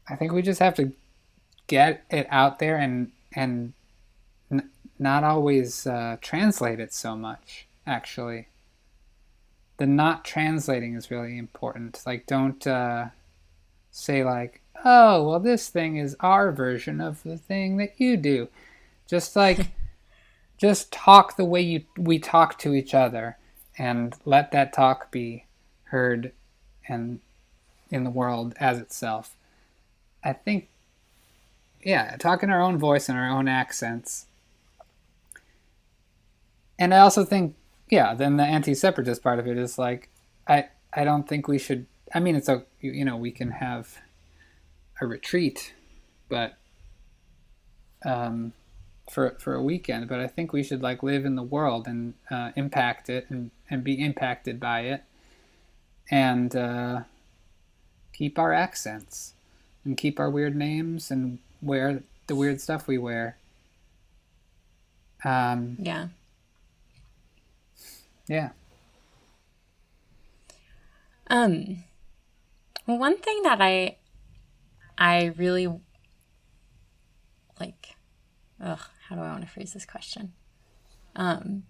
I 0.10 0.18
think 0.18 0.34
we 0.34 0.42
just 0.42 0.60
have 0.60 0.76
to 0.76 0.92
get 1.68 2.04
it 2.12 2.28
out 2.30 2.60
there 2.60 2.76
and 2.76 3.14
and 3.34 3.72
n- 4.52 4.70
not 5.00 5.24
always 5.24 5.88
uh, 5.88 6.18
translate 6.20 6.82
it 6.82 6.94
so 6.94 7.16
much. 7.16 7.66
Actually, 7.88 8.48
the 9.82 9.88
not 9.88 10.24
translating 10.24 10.94
is 10.94 11.10
really 11.10 11.40
important. 11.40 12.04
Like, 12.06 12.28
don't 12.28 12.68
uh, 12.68 13.06
say 13.90 14.24
like, 14.24 14.62
"Oh, 14.86 15.28
well, 15.28 15.40
this 15.40 15.70
thing 15.70 15.98
is 15.98 16.16
our 16.20 16.52
version 16.52 17.02
of 17.02 17.24
the 17.24 17.36
thing 17.36 17.78
that 17.78 18.00
you 18.00 18.16
do." 18.16 18.48
Just 19.08 19.36
like, 19.36 19.72
just 20.60 20.94
talk 20.94 21.36
the 21.36 21.46
way 21.46 21.62
you 21.62 21.86
we 21.98 22.20
talk 22.20 22.60
to 22.60 22.76
each 22.76 22.94
other, 22.94 23.40
and 23.76 24.14
let 24.24 24.52
that 24.52 24.72
talk 24.72 25.10
be 25.10 25.46
heard 25.86 26.32
and 26.88 27.20
in 27.90 28.04
the 28.04 28.12
world 28.12 28.54
as 28.60 28.78
itself. 28.78 29.36
I 30.24 30.34
think, 30.34 30.70
yeah, 31.84 32.18
talk 32.18 32.44
in 32.44 32.52
our 32.52 32.62
own 32.62 32.78
voice 32.78 33.10
and 33.10 33.18
our 33.18 33.32
own 33.32 33.48
accents. 33.48 34.28
And 36.78 36.94
I 36.94 37.00
also 37.00 37.26
think, 37.26 37.56
yeah, 37.92 38.14
then 38.14 38.38
the 38.38 38.44
anti-separatist 38.44 39.22
part 39.22 39.38
of 39.38 39.46
it 39.46 39.58
is 39.58 39.78
like, 39.78 40.10
I 40.48 40.70
I 40.94 41.04
don't 41.04 41.28
think 41.28 41.48
we 41.48 41.60
should. 41.60 41.86
I 42.16 42.20
mean, 42.20 42.36
it's 42.36 42.50
a 42.50 42.64
you 42.80 43.06
know 43.06 43.18
we 43.18 43.32
can 43.32 43.52
have 43.52 43.98
a 45.00 45.06
retreat, 45.06 45.74
but 46.30 46.58
um, 48.04 48.54
for 49.12 49.32
for 49.40 49.54
a 49.54 49.62
weekend. 49.62 50.08
But 50.08 50.22
I 50.22 50.28
think 50.28 50.54
we 50.54 50.64
should 50.64 50.82
like 50.82 51.04
live 51.04 51.26
in 51.26 51.36
the 51.36 51.44
world 51.44 51.86
and 51.86 52.14
uh, 52.32 52.52
impact 52.56 53.10
it 53.10 53.28
and 53.30 53.52
and 53.70 53.84
be 53.84 54.02
impacted 54.02 54.60
by 54.60 54.82
it, 54.82 55.04
and 56.10 56.56
uh, 56.56 57.02
keep 58.14 58.40
our 58.40 58.54
accents 58.54 59.34
and 59.84 59.98
keep 59.98 60.18
our 60.18 60.30
weird 60.30 60.56
names 60.56 61.12
and 61.12 61.40
wear 61.62 62.04
the 62.28 62.36
weird 62.36 62.62
stuff 62.62 62.88
we 62.88 62.98
wear. 62.98 63.36
Um, 65.26 65.76
yeah. 65.78 66.08
Yeah. 68.32 68.52
Um, 71.28 71.84
well, 72.88 72.98
one 72.98 73.18
thing 73.18 73.42
that 73.44 73.60
I, 73.62 73.98
I 74.98 75.34
really 75.36 75.68
like, 77.60 77.98
ugh, 78.64 78.80
how 79.10 79.16
do 79.18 79.22
I 79.22 79.32
want 79.32 79.42
to 79.42 79.50
phrase 79.50 79.74
this 79.74 79.86
question? 79.86 80.32
Um, 81.14 81.64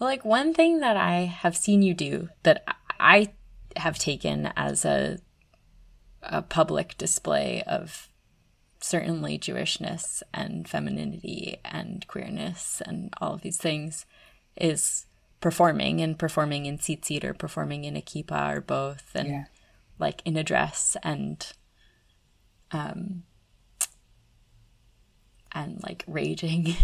well, 0.00 0.10
like 0.10 0.24
one 0.24 0.52
thing 0.52 0.80
that 0.80 0.96
I 0.96 1.26
have 1.26 1.56
seen 1.56 1.82
you 1.82 1.94
do 1.94 2.30
that 2.42 2.64
I 2.98 3.28
have 3.76 4.00
taken 4.00 4.46
as 4.56 4.84
a 4.84 5.18
a 6.24 6.42
public 6.42 6.98
display 6.98 7.62
of 7.68 8.08
certainly 8.80 9.38
Jewishness 9.38 10.24
and 10.34 10.68
femininity 10.68 11.58
and 11.64 12.04
queerness 12.08 12.82
and 12.84 13.14
all 13.20 13.34
of 13.34 13.42
these 13.42 13.58
things 13.58 14.06
is 14.56 15.06
performing 15.40 16.00
and 16.00 16.18
performing 16.18 16.66
in 16.66 16.78
tzitzit 16.78 17.24
or 17.24 17.34
performing 17.34 17.84
in 17.84 17.96
a 17.96 18.02
kippah 18.02 18.56
or 18.56 18.60
both 18.60 19.10
and 19.14 19.28
yeah. 19.28 19.44
like 19.98 20.22
in 20.24 20.36
a 20.36 20.44
dress 20.44 20.96
and 21.02 21.52
um 22.72 23.22
and 25.52 25.82
like 25.82 26.04
raging 26.06 26.76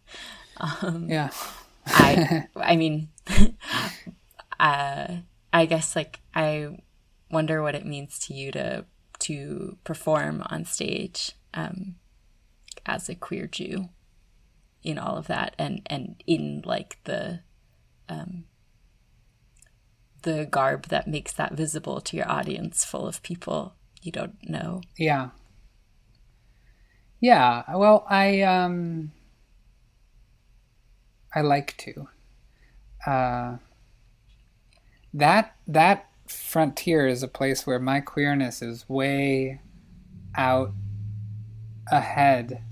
um 0.58 1.06
yeah 1.08 1.30
i 1.86 2.46
i 2.56 2.76
mean 2.76 3.08
uh 4.60 5.16
I 5.56 5.64
guess 5.64 5.96
like 5.96 6.20
I 6.34 6.76
wonder 7.30 7.62
what 7.62 7.74
it 7.74 7.86
means 7.86 8.18
to 8.26 8.34
you 8.34 8.52
to 8.52 8.84
to 9.20 9.78
perform 9.84 10.42
on 10.50 10.66
stage 10.66 11.32
um, 11.54 11.94
as 12.84 13.08
a 13.08 13.14
queer 13.14 13.46
Jew 13.46 13.88
in 14.82 14.98
all 14.98 15.16
of 15.16 15.28
that 15.28 15.54
and 15.58 15.80
and 15.86 16.22
in 16.26 16.62
like 16.66 16.98
the 17.04 17.40
um, 18.08 18.44
the 20.22 20.46
garb 20.46 20.88
that 20.88 21.06
makes 21.06 21.32
that 21.32 21.52
visible 21.52 22.00
to 22.00 22.16
your 22.16 22.28
audience 22.30 22.84
full 22.84 23.06
of 23.06 23.22
people 23.22 23.74
you 24.06 24.12
don't 24.12 24.36
know. 24.48 24.80
Yeah. 24.96 25.30
Yeah, 27.20 27.64
well, 27.74 28.06
I 28.08 28.42
um 28.42 29.12
I 31.34 31.40
like 31.40 31.76
to. 31.78 32.08
Uh 33.04 33.56
that 35.12 35.56
that 35.66 36.08
frontier 36.28 37.06
is 37.06 37.22
a 37.22 37.28
place 37.28 37.66
where 37.66 37.78
my 37.78 38.00
queerness 38.00 38.62
is 38.62 38.88
way 38.88 39.60
out 40.36 40.72
ahead 41.90 42.62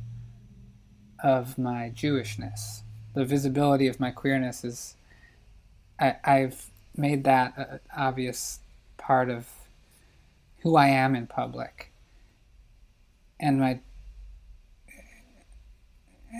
of 1.22 1.56
my 1.58 1.90
Jewishness. 1.94 2.82
The 3.14 3.24
visibility 3.24 3.86
of 3.88 3.98
my 3.98 4.10
queerness 4.10 4.64
is 4.64 4.96
I, 6.04 6.16
I've 6.24 6.66
made 6.96 7.24
that 7.24 7.54
an 7.56 7.80
obvious 7.96 8.60
part 8.98 9.30
of 9.30 9.48
who 10.60 10.76
I 10.76 10.88
am 10.88 11.14
in 11.14 11.26
public. 11.26 11.90
And 13.40 13.60
my 13.60 13.80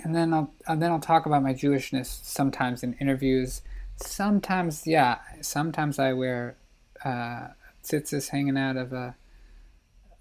and 0.03 0.13
then 0.15 0.33
I'll 0.33 0.51
and 0.67 0.81
then 0.81 0.91
I'll 0.91 0.99
talk 0.99 1.25
about 1.25 1.43
my 1.43 1.53
Jewishness 1.53 2.23
sometimes 2.23 2.83
in 2.83 2.93
interviews 2.93 3.61
Sometimes, 3.97 4.85
yeah. 4.85 5.19
Sometimes 5.41 5.99
I 5.99 6.13
wear 6.13 6.55
uh, 7.03 7.49
tzitzis 7.83 8.29
hanging 8.29 8.57
out 8.57 8.77
of 8.77 8.93
a 8.93 9.15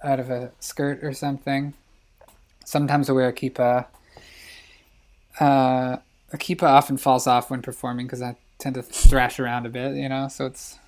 out 0.03 0.21
of 0.21 0.31
a 0.31 0.53
skirt 0.61 1.03
or 1.03 1.13
something. 1.13 1.75
Sometimes 2.65 3.09
I 3.09 3.13
wear 3.13 3.29
a 3.29 3.33
kippah. 3.33 3.87
Uh, 5.41 5.97
a 6.33 6.37
kippah 6.37 6.63
often 6.63 6.97
falls 6.97 7.27
off 7.27 7.51
when 7.51 7.63
performing 7.63 8.07
because 8.07 8.23
I 8.23 8.37
tend 8.65 8.75
to 8.77 8.83
thrash 8.83 9.39
around 9.39 9.67
a 9.67 9.69
bit, 9.69 9.95
you 9.95 10.09
know. 10.09 10.29
So 10.29 10.47
it's 10.47 10.79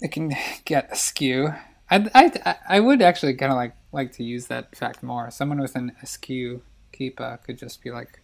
it 0.00 0.12
can 0.12 0.32
get 0.66 0.92
askew. 0.92 1.54
I 1.90 2.10
I 2.14 2.56
I 2.68 2.80
would 2.80 3.00
actually 3.00 3.34
kind 3.34 3.50
of 3.50 3.56
like 3.56 3.74
like 3.90 4.12
to 4.12 4.22
use 4.22 4.46
that 4.48 4.76
fact 4.76 5.02
more. 5.02 5.30
Someone 5.30 5.60
with 5.60 5.74
an 5.76 5.92
askew 6.02 6.62
kippah 6.92 7.42
could 7.42 7.56
just 7.56 7.82
be 7.82 7.90
like 7.90 8.20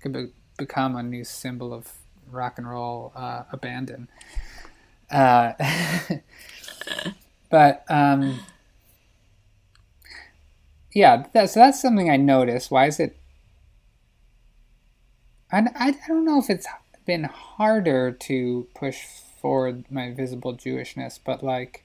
could 0.00 0.12
be, 0.12 0.28
become 0.56 0.94
a 0.94 1.02
new 1.02 1.24
symbol 1.24 1.74
of 1.74 1.92
rock 2.30 2.56
and 2.56 2.70
roll 2.70 3.12
uh, 3.16 3.42
abandon. 3.50 4.08
Uh, 5.10 5.52
but 7.50 7.84
um, 7.88 8.38
yeah, 10.92 11.26
that, 11.32 11.50
so 11.50 11.58
that's 11.58 11.82
something 11.82 12.08
I 12.08 12.16
noticed. 12.16 12.70
Why 12.70 12.86
is 12.86 13.00
it? 13.00 13.16
I, 15.50 15.58
I, 15.58 15.88
I 15.88 16.08
don't 16.08 16.24
know 16.24 16.38
if 16.38 16.48
it's 16.48 16.68
been 17.10 17.24
harder 17.24 18.12
to 18.12 18.68
push 18.72 19.02
forward 19.42 19.84
my 19.90 20.12
visible 20.12 20.56
Jewishness, 20.56 21.18
but 21.24 21.42
like 21.42 21.82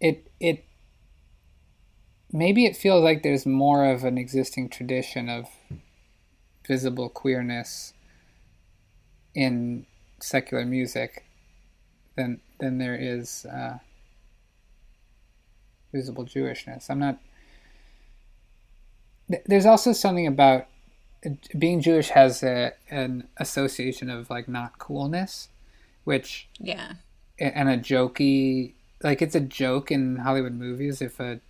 it 0.00 0.30
it 0.38 0.64
maybe 2.32 2.66
it 2.66 2.76
feels 2.76 3.02
like 3.02 3.24
there's 3.24 3.44
more 3.44 3.84
of 3.84 4.04
an 4.04 4.16
existing 4.16 4.68
tradition 4.68 5.28
of 5.28 5.46
visible 6.68 7.08
queerness 7.08 7.94
in 9.34 9.84
secular 10.20 10.64
music 10.64 11.24
than 12.14 12.40
than 12.60 12.78
there 12.78 12.94
is 12.94 13.44
uh, 13.46 13.78
visible 15.92 16.24
Jewishness. 16.24 16.88
I'm 16.88 17.00
not. 17.00 17.18
There's 19.46 19.66
also 19.66 19.92
something 19.92 20.28
about 20.28 20.68
being 21.58 21.80
Jewish 21.80 22.10
has 22.10 22.42
a, 22.42 22.72
an 22.90 23.28
association 23.36 24.10
of 24.10 24.30
like 24.30 24.48
not 24.48 24.78
coolness, 24.78 25.48
which 26.04 26.48
yeah, 26.58 26.94
and 27.38 27.68
a 27.68 27.76
jokey 27.76 28.72
like 29.02 29.22
it's 29.22 29.34
a 29.34 29.40
joke 29.40 29.90
in 29.90 30.16
Hollywood 30.16 30.54
movies 30.54 31.00
if 31.00 31.20
a 31.20 31.40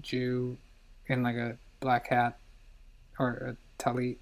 Jew 0.00 0.56
in 1.06 1.22
like 1.22 1.36
a 1.36 1.56
black 1.80 2.08
hat 2.08 2.38
or 3.18 3.56
a 3.56 3.82
talit 3.82 4.16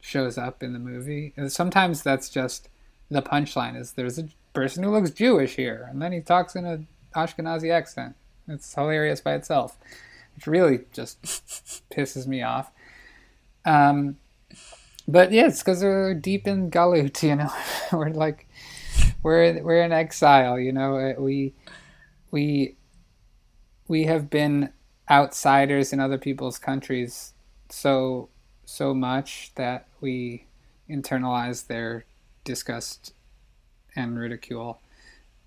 shows 0.00 0.38
up 0.38 0.62
in 0.62 0.72
the 0.72 0.78
movie. 0.78 1.32
And 1.36 1.52
sometimes 1.52 2.02
that's 2.02 2.28
just 2.28 2.68
the 3.10 3.22
punchline 3.22 3.78
is 3.78 3.92
there's 3.92 4.18
a 4.18 4.28
person 4.52 4.82
who 4.82 4.90
looks 4.90 5.10
Jewish 5.10 5.56
here, 5.56 5.86
and 5.90 6.00
then 6.00 6.12
he 6.12 6.20
talks 6.20 6.56
in 6.56 6.64
a 6.64 6.84
Ashkenazi 7.14 7.72
accent. 7.72 8.14
It's 8.46 8.74
hilarious 8.74 9.20
by 9.20 9.34
itself. 9.34 9.76
Which 10.34 10.46
really 10.46 10.80
just 10.92 11.20
pisses 11.90 12.26
me 12.26 12.42
off. 12.42 12.70
Um, 13.68 14.16
but 15.06 15.30
yeah, 15.30 15.46
it's 15.46 15.58
because 15.60 15.82
we're 15.82 16.14
deep 16.14 16.46
in 16.46 16.70
Galut, 16.70 17.22
you 17.28 17.36
know. 17.36 17.52
we're 17.92 18.10
like, 18.10 18.48
we're 19.22 19.62
we're 19.62 19.82
in 19.82 19.92
exile, 19.92 20.58
you 20.58 20.72
know. 20.72 21.14
We 21.18 21.52
we 22.30 22.76
we 23.86 24.04
have 24.04 24.30
been 24.30 24.70
outsiders 25.10 25.92
in 25.92 26.00
other 26.00 26.18
people's 26.18 26.58
countries 26.58 27.32
so 27.70 28.28
so 28.64 28.94
much 28.94 29.52
that 29.54 29.86
we 30.00 30.46
internalize 30.88 31.66
their 31.66 32.04
disgust 32.44 33.12
and 33.96 34.18
ridicule 34.18 34.80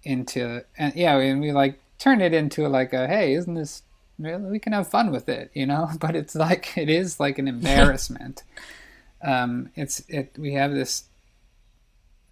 into 0.04 0.64
and 0.78 0.96
yeah 0.96 1.16
and 1.18 1.42
we 1.42 1.52
like 1.52 1.80
turn 2.00 2.22
it 2.22 2.34
into 2.34 2.68
like 2.68 2.94
a 2.94 3.08
hey 3.08 3.34
isn't 3.34 3.54
this 3.54 3.84
we 4.22 4.60
can 4.60 4.74
have 4.74 4.88
fun 4.88 5.12
with 5.12 5.28
it 5.30 5.52
you 5.54 5.66
know? 5.66 5.90
But 6.00 6.16
it's 6.16 6.36
like 6.36 6.78
it 6.78 6.90
is 6.90 7.20
like 7.20 7.38
an 7.40 7.48
embarrassment. 7.56 8.44
Um 9.22 9.70
it's 9.76 10.02
it 10.08 10.36
we 10.38 10.54
have 10.54 10.72
this 10.74 11.06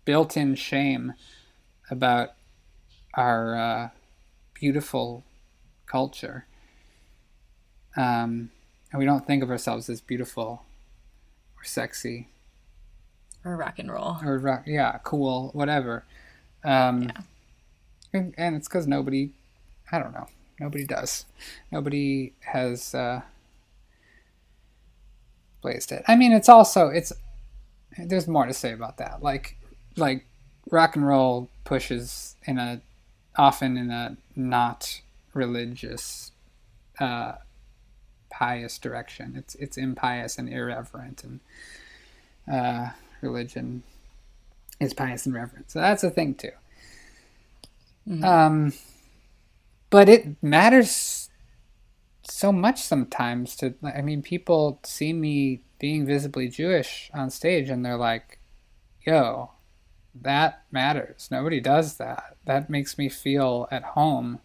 built-in 0.06 0.56
shame 0.56 1.14
about 1.92 2.30
our 3.16 3.56
uh, 3.56 3.90
beautiful 4.54 5.24
culture. 5.86 6.46
Um 7.96 8.52
and 8.92 9.00
we 9.00 9.06
don't 9.06 9.26
think 9.28 9.44
of 9.44 9.50
ourselves 9.52 9.90
as 9.90 10.02
beautiful 10.02 10.64
or 11.58 11.64
sexy. 11.64 12.28
Or 13.46 13.56
rock 13.56 13.80
and 13.80 13.92
roll. 13.92 14.18
Or 14.24 14.38
rock 14.38 14.64
yeah 14.66 15.00
cool 15.04 15.50
whatever. 15.54 16.04
Um 16.64 17.04
Yeah. 17.04 17.22
and, 18.14 18.34
and 18.38 18.56
it's 18.56 18.68
because 18.68 18.88
nobody 18.88 19.32
i 19.92 19.98
don't 20.00 20.14
know 20.14 20.28
nobody 20.60 20.86
does. 20.86 21.26
Nobody 21.72 22.34
has 22.42 22.94
uh 22.94 23.22
blazed 25.62 25.92
it. 25.92 26.04
I 26.08 26.16
mean 26.16 26.32
it's 26.32 26.50
also 26.50 26.88
it's 26.88 27.12
there's 27.98 28.28
more 28.28 28.46
to 28.46 28.54
say 28.54 28.72
about 28.72 28.98
that. 28.98 29.22
Like 29.22 29.58
like 29.96 30.26
rock 30.70 30.96
and 30.96 31.06
roll 31.06 31.50
pushes 31.64 32.36
in 32.46 32.58
a 32.58 32.82
often 33.38 33.78
in 33.78 33.92
a 33.92 34.18
not 34.36 35.02
religious 35.34 36.32
uh 37.00 37.34
pious 38.30 38.78
direction. 38.78 39.36
It's 39.36 39.56
it's 39.56 39.78
impious 39.78 40.38
and 40.38 40.50
irreverent 40.50 41.24
and 41.24 41.40
uh 42.52 42.90
religion 43.22 43.84
is 44.80 44.94
pious 44.94 45.26
and 45.26 45.36
reverent. 45.36 45.72
So 45.72 45.80
that's 45.80 46.04
a 46.04 46.10
thing 46.10 46.36
too. 46.36 46.52
Um, 48.24 48.74
but 49.90 50.10
it 50.10 50.42
matters 50.44 51.30
so 52.24 52.52
much 52.52 52.82
sometimes 52.82 53.56
to. 53.58 53.74
I 53.84 54.02
mean, 54.02 54.22
people 54.22 54.80
see 54.84 55.14
me 55.14 55.62
being 55.80 56.06
visibly 56.06 56.48
Jewish 56.50 57.10
on 57.14 57.30
stage, 57.30 57.70
and 57.70 57.86
they're 57.86 57.98
like, 57.98 58.40
"Yo, 59.02 59.52
that 60.14 60.64
matters. 60.72 61.30
Nobody 61.32 61.60
does 61.60 61.98
that. 61.98 62.38
That 62.46 62.70
makes 62.70 62.98
me 62.98 63.10
feel 63.10 63.68
at 63.72 63.84
home 63.84 64.40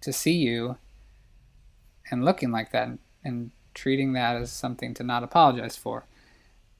to 0.00 0.12
see 0.12 0.36
you 0.36 0.78
and 2.10 2.24
looking 2.24 2.50
like 2.50 2.72
that 2.72 2.88
and, 2.88 2.98
and 3.24 3.50
treating 3.74 4.12
that 4.12 4.36
as 4.36 4.52
something 4.52 4.94
to 4.94 5.02
not 5.02 5.22
apologize 5.22 5.76
for." 5.76 6.04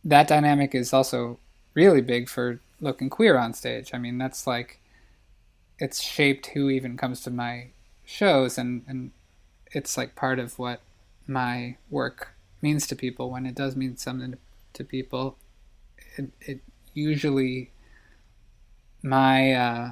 that 0.05 0.29
dynamic 0.29 0.74
is 0.74 0.92
also 0.92 1.38
really 1.74 2.01
big 2.01 2.29
for 2.29 2.61
looking 2.81 3.11
queer 3.11 3.37
on 3.38 3.53
stage. 3.53 3.90
I 3.92 3.98
mean, 3.98 4.18
that's 4.18 4.46
like 4.46 4.81
it's 5.79 6.01
shaped 6.01 6.46
who 6.48 6.70
even 6.70 6.96
comes 6.96 7.20
to 7.22 7.31
my 7.31 7.68
shows 8.09 8.57
and 8.57 8.83
and 8.88 9.11
it's 9.73 9.99
like 9.99 10.14
part 10.14 10.38
of 10.38 10.59
what 10.59 10.81
my 11.27 11.77
work 11.90 12.35
means 12.62 12.87
to 12.87 12.97
people 12.97 13.31
when 13.31 13.44
it 13.44 13.55
does 13.55 13.77
mean 13.77 13.99
something 13.99 14.35
to, 14.73 14.83
people 14.83 15.37
it, 16.16 16.31
it 16.40 16.61
usually 16.94 17.71
my 19.03 19.53
uh, 19.53 19.90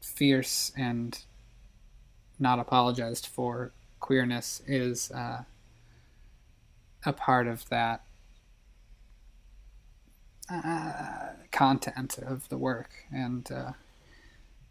fierce 0.00 0.70
and 0.76 1.20
not 2.38 2.58
apologized 2.58 3.26
for 3.26 3.72
queerness 3.98 4.62
is 4.66 5.10
uh, 5.10 5.42
a 7.04 7.12
part 7.12 7.48
of 7.48 7.68
that 7.70 8.02
uh, 10.52 11.30
content 11.50 12.18
of 12.18 12.48
the 12.48 12.58
work 12.58 12.90
and 13.12 13.50
uh, 13.50 13.72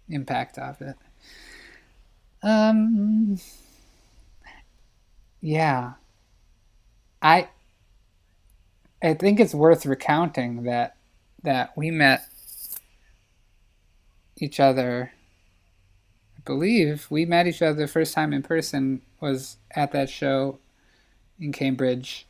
impact 0.07 0.57
of 0.57 0.81
it. 0.81 0.95
Um, 2.41 3.37
yeah, 5.41 5.93
I 7.21 7.49
I 9.01 9.13
think 9.13 9.39
it's 9.39 9.53
worth 9.53 9.85
recounting 9.85 10.63
that 10.63 10.95
that 11.43 11.75
we 11.77 11.91
met 11.91 12.25
each 14.37 14.59
other. 14.59 15.11
I 16.37 16.41
believe 16.45 17.07
we 17.09 17.25
met 17.25 17.47
each 17.47 17.61
other 17.61 17.73
the 17.81 17.87
first 17.87 18.13
time 18.13 18.33
in 18.33 18.43
person 18.43 19.01
was 19.19 19.57
at 19.71 19.91
that 19.91 20.09
show 20.09 20.59
in 21.39 21.51
Cambridge 21.51 22.25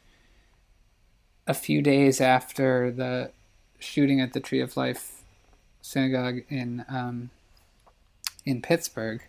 a 1.48 1.54
few 1.54 1.82
days 1.82 2.22
after 2.22 2.92
the 2.92 3.32
shooting 3.80 4.22
at 4.22 4.34
the 4.34 4.40
Tree 4.40 4.62
of 4.62 4.78
Life 4.78 5.24
synagogue 5.82 6.42
in 6.50 6.86
um, 6.90 7.30
in 8.46 8.62
Pittsburgh. 8.62 9.22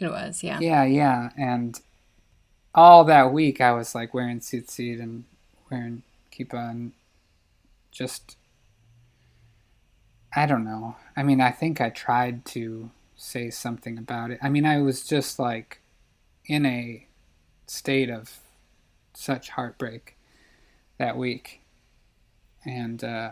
It 0.00 0.10
was, 0.10 0.42
yeah. 0.42 0.58
Yeah, 0.60 0.84
yeah, 0.84 1.30
and 1.36 1.78
all 2.74 3.04
that 3.04 3.32
week 3.32 3.60
I 3.60 3.72
was 3.72 3.94
like 3.94 4.14
wearing 4.14 4.40
tzitzit 4.40 5.00
and 5.00 5.24
wearing 5.70 6.02
kippah 6.32 6.70
and 6.70 6.92
just 7.90 8.36
I 10.34 10.46
don't 10.46 10.64
know. 10.64 10.96
I 11.16 11.22
mean, 11.22 11.40
I 11.40 11.50
think 11.50 11.80
I 11.80 11.90
tried 11.90 12.44
to 12.46 12.90
say 13.16 13.50
something 13.50 13.98
about 13.98 14.30
it. 14.30 14.38
I 14.40 14.48
mean, 14.48 14.64
I 14.64 14.80
was 14.80 15.04
just 15.04 15.38
like 15.38 15.80
in 16.46 16.64
a 16.64 17.06
state 17.66 18.10
of 18.10 18.38
such 19.12 19.50
heartbreak 19.50 20.16
that 20.98 21.16
week 21.16 21.60
and 22.64 23.02
uh, 23.02 23.30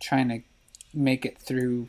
trying 0.00 0.28
to 0.28 0.40
make 0.94 1.24
it 1.26 1.36
through 1.38 1.88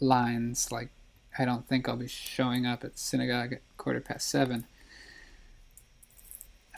lines 0.00 0.72
like 0.72 0.90
I 1.38 1.44
don't 1.44 1.66
think 1.68 1.88
I'll 1.88 1.96
be 1.96 2.08
showing 2.08 2.66
up 2.66 2.84
at 2.84 2.98
synagogue 2.98 3.52
at 3.54 3.62
quarter 3.76 4.00
past 4.00 4.28
seven. 4.28 4.64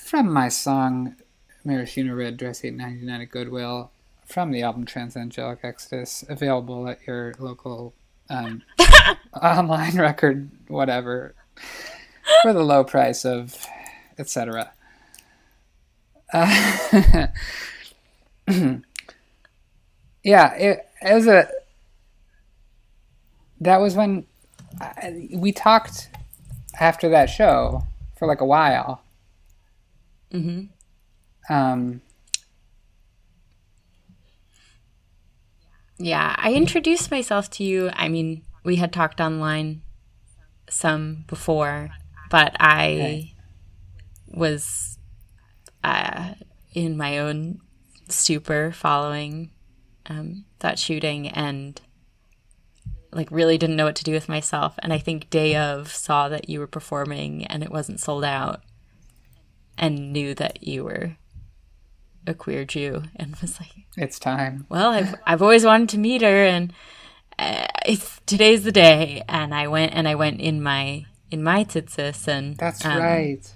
From 0.01 0.33
my 0.33 0.49
song 0.49 1.17
Maraschino 1.65 2.15
Red 2.15 2.37
Dress 2.37 2.65
899 2.65 3.21
at 3.21 3.31
Goodwill 3.31 3.91
from 4.27 4.51
the 4.51 4.63
album 4.63 4.85
Transangelic 4.85 5.59
Exodus, 5.63 6.25
available 6.29 6.89
at 6.89 7.07
your 7.07 7.35
local 7.39 7.95
um, 8.31 8.63
online 9.43 9.99
record, 9.99 10.51
whatever, 10.69 11.35
for 12.43 12.53
the 12.53 12.63
low 12.63 12.83
price 12.85 13.25
of 13.25 13.67
etc. 14.19 14.73
Uh, 16.33 17.27
yeah, 20.23 20.55
it, 20.55 20.87
it 21.03 21.15
was 21.15 21.27
a. 21.27 21.49
That 23.63 23.81
was 23.81 23.95
when 23.95 24.27
I, 24.81 25.29
we 25.33 25.53
talked 25.53 26.09
after 26.81 27.09
that 27.11 27.27
show 27.27 27.85
for 28.19 28.27
like 28.27 28.41
a 28.41 28.45
while. 28.45 29.03
Mm-hmm. 30.33 31.53
Um, 31.53 32.01
Yeah, 35.99 36.35
I 36.37 36.55
introduced 36.55 37.13
myself 37.13 37.49
to 37.51 37.65
you. 37.65 37.91
I 37.93 38.09
mean, 38.09 38.43
we 38.65 38.77
had 38.77 38.93
talked 38.93 39.21
online 39.21 39.83
some 40.69 41.25
before, 41.29 41.91
but 42.31 42.57
I 42.59 42.91
Okay. 42.91 43.35
was 44.27 44.99
uh, 45.85 46.35
in 46.75 46.97
my 46.97 47.19
own 47.19 47.61
stupor 48.09 48.73
following 48.73 49.51
um, 50.07 50.45
that 50.59 50.79
shooting 50.81 51.29
and 51.29 51.81
like 53.13 53.31
really 53.31 53.59
didn't 53.59 53.77
know 53.77 53.85
what 53.85 53.97
to 53.97 54.05
do 54.05 54.13
with 54.13 54.29
myself. 54.29 54.75
And 54.79 54.93
I 54.93 54.99
think 54.99 55.31
day 55.31 55.55
of 55.57 55.93
saw 55.93 56.29
that 56.29 56.49
you 56.49 56.61
were 56.61 56.67
performing 56.67 57.47
and 57.47 57.63
it 57.63 57.71
wasn't 57.71 58.01
sold 58.01 58.25
out 58.25 58.63
and 59.77 60.13
knew 60.13 60.35
that 60.35 60.63
you 60.63 60.85
were 60.85 61.17
a 62.27 62.35
queer 62.35 62.65
Jew 62.65 63.03
and 63.17 63.37
was 63.37 63.61
like, 63.61 63.73
It's 63.97 64.19
time. 64.19 64.67
well, 64.69 64.91
I've 64.91 65.15
I've 65.27 65.43
always 65.43 65.65
wanted 65.65 65.89
to 65.91 65.99
meet 65.99 66.23
her, 66.23 66.45
and 66.45 66.73
uh, 67.39 67.67
it's 67.85 68.21
today's 68.27 68.65
the 68.65 68.73
day. 68.73 69.23
And 69.29 69.55
I 69.55 69.69
went 69.69 69.93
and 69.95 70.07
I 70.09 70.15
went 70.15 70.41
in 70.41 70.63
my 70.63 71.07
in 71.31 71.43
my 71.43 71.65
tzitzis, 71.65 72.29
and 72.29 72.57
That's 72.57 72.85
um, 72.85 72.99
right. 72.99 73.55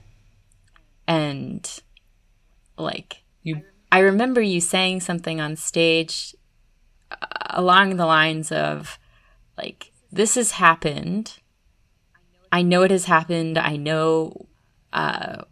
And 1.08 1.80
like 2.76 3.22
You 3.42 3.62
I 3.92 4.00
remember 4.00 4.40
you 4.40 4.60
saying 4.60 5.00
something 5.00 5.40
on 5.40 5.56
stage 5.56 6.34
uh, 7.10 7.16
along 7.50 7.96
the 7.96 8.06
lines 8.06 8.50
of 8.50 8.98
like 9.56 9.92
this 10.12 10.34
has 10.34 10.52
happened. 10.52 11.38
I 12.52 12.62
know 12.62 12.82
it 12.82 12.90
has 12.90 13.06
happened. 13.06 13.58
I 13.58 13.76
know 13.76 14.46
uh 14.92 15.42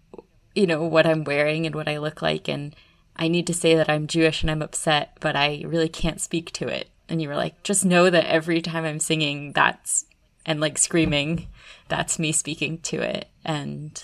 you 0.55 0.67
know 0.67 0.85
what 0.85 1.07
I'm 1.07 1.25
wearing 1.25 1.67
and 1.67 1.75
what 1.75 1.89
I 1.89 1.99
look 1.99 2.23
like 2.23 2.49
and 2.49 2.75
I 3.17 3.29
need 3.29 3.47
to 3.47 3.55
say 3.55 3.75
that 3.75 3.89
I'm 3.89 4.07
Jewish 4.07 4.43
and 4.43 4.51
I'm 4.51 4.63
upset, 4.63 5.17
but 5.21 5.37
I 5.37 5.63
really 5.67 5.89
can't 5.89 6.21
speak 6.21 6.51
to 6.53 6.69
it. 6.69 6.89
And 7.09 7.23
you 7.23 7.29
were 7.29 7.37
like, 7.37 7.63
just 7.63 7.85
know 7.85 8.11
that 8.11 8.27
every 8.27 8.61
time 8.61 8.85
I'm 8.85 8.99
singing 8.99 9.53
that's 9.53 10.07
and 10.47 10.61
like 10.61 10.79
screaming, 10.79 11.49
that's 11.89 12.19
me 12.19 12.33
speaking 12.33 12.79
to 12.79 13.01
it. 13.01 13.29
And 13.45 14.03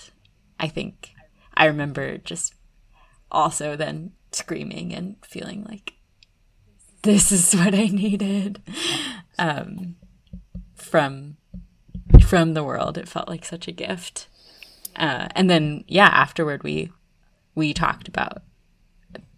I 0.59 0.67
think 0.67 1.13
I 1.53 1.65
remember 1.65 2.17
just 2.17 2.53
also 3.31 3.75
then 3.75 4.13
screaming 4.31 4.93
and 4.93 5.15
feeling 5.23 5.65
like 5.67 5.93
this 7.03 7.31
is 7.31 7.53
what 7.53 7.73
I 7.73 7.87
needed 7.87 8.61
um, 9.39 9.95
from 10.75 11.37
from 12.25 12.53
the 12.53 12.63
world. 12.63 12.97
It 12.97 13.07
felt 13.07 13.27
like 13.27 13.45
such 13.45 13.67
a 13.67 13.71
gift. 13.71 14.27
Uh, 14.95 15.27
and 15.35 15.49
then 15.49 15.83
yeah, 15.87 16.07
afterward 16.07 16.63
we 16.63 16.91
we 17.55 17.73
talked 17.73 18.07
about 18.07 18.41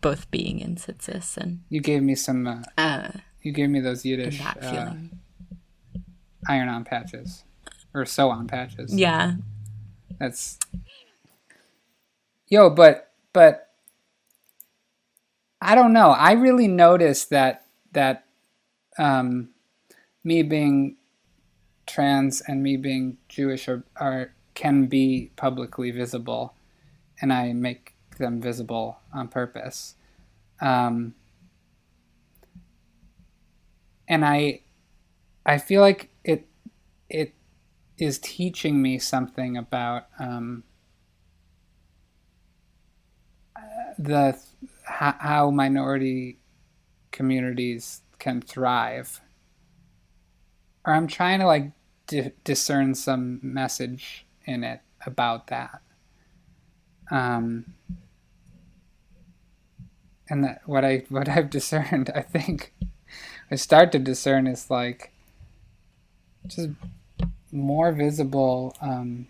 both 0.01 0.29
being 0.31 0.59
in 0.59 0.75
tzitzis 0.75 1.37
and 1.37 1.61
you 1.69 1.79
gave 1.81 2.03
me 2.03 2.15
some. 2.15 2.47
Uh, 2.47 2.61
uh, 2.77 3.11
you 3.41 3.51
gave 3.51 3.69
me 3.69 3.79
those 3.79 4.05
Yiddish 4.05 4.41
uh, 4.41 4.53
feeling. 4.61 5.19
iron-on 6.47 6.83
patches, 6.83 7.43
or 7.93 8.05
sew-on 8.05 8.47
patches. 8.47 8.93
yeah, 8.93 9.33
That's 10.19 10.57
yo, 12.47 12.69
but 12.69 13.11
but 13.33 13.69
I 15.61 15.75
don't 15.75 15.93
know. 15.93 16.09
I 16.09 16.33
really 16.33 16.67
noticed 16.67 17.29
that 17.29 17.65
that 17.93 18.25
um, 18.97 19.49
me 20.23 20.43
being 20.43 20.97
trans 21.85 22.41
and 22.41 22.63
me 22.63 22.77
being 22.77 23.17
Jewish 23.29 23.67
are, 23.67 23.83
are 23.97 24.33
can 24.55 24.87
be 24.87 25.31
publicly 25.35 25.91
visible, 25.91 26.55
and 27.21 27.33
I 27.33 27.53
make 27.53 27.95
them 28.19 28.41
visible 28.41 28.99
on 29.13 29.27
purpose. 29.27 29.95
Um, 30.61 31.15
and 34.07 34.25
I 34.25 34.61
I 35.45 35.57
feel 35.57 35.81
like 35.81 36.09
it 36.23 36.47
it 37.09 37.33
is 37.97 38.19
teaching 38.19 38.81
me 38.81 38.99
something 38.99 39.57
about 39.57 40.07
um, 40.19 40.63
the 43.97 44.37
how 44.83 45.49
minority 45.51 46.39
communities 47.11 48.01
can 48.19 48.41
thrive. 48.41 49.21
Or 50.85 50.93
I'm 50.93 51.07
trying 51.07 51.39
to 51.39 51.45
like 51.45 51.71
di- 52.07 52.31
discern 52.43 52.95
some 52.95 53.39
message 53.41 54.25
in 54.45 54.63
it 54.63 54.81
about 55.05 55.47
that. 55.47 55.81
Um, 57.11 57.73
and 60.29 60.43
that 60.43 60.61
what 60.65 60.83
I 60.83 61.03
what 61.09 61.29
I've 61.29 61.49
discerned, 61.59 62.09
I 62.15 62.21
think, 62.21 62.73
I 63.51 63.55
start 63.55 63.91
to 63.91 63.99
discern 63.99 64.47
is 64.47 64.69
like 64.69 65.11
just 66.47 66.69
more 67.51 67.91
visible 67.91 68.75
um, 68.81 69.27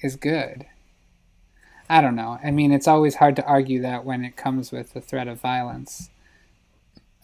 is 0.00 0.16
good. 0.16 0.66
I 1.88 2.00
don't 2.00 2.14
know. 2.14 2.38
I 2.42 2.52
mean, 2.52 2.70
it's 2.70 2.86
always 2.86 3.16
hard 3.16 3.34
to 3.36 3.44
argue 3.44 3.82
that 3.82 4.04
when 4.04 4.24
it 4.24 4.36
comes 4.36 4.70
with 4.70 4.92
the 4.92 5.00
threat 5.00 5.26
of 5.26 5.40
violence, 5.40 6.08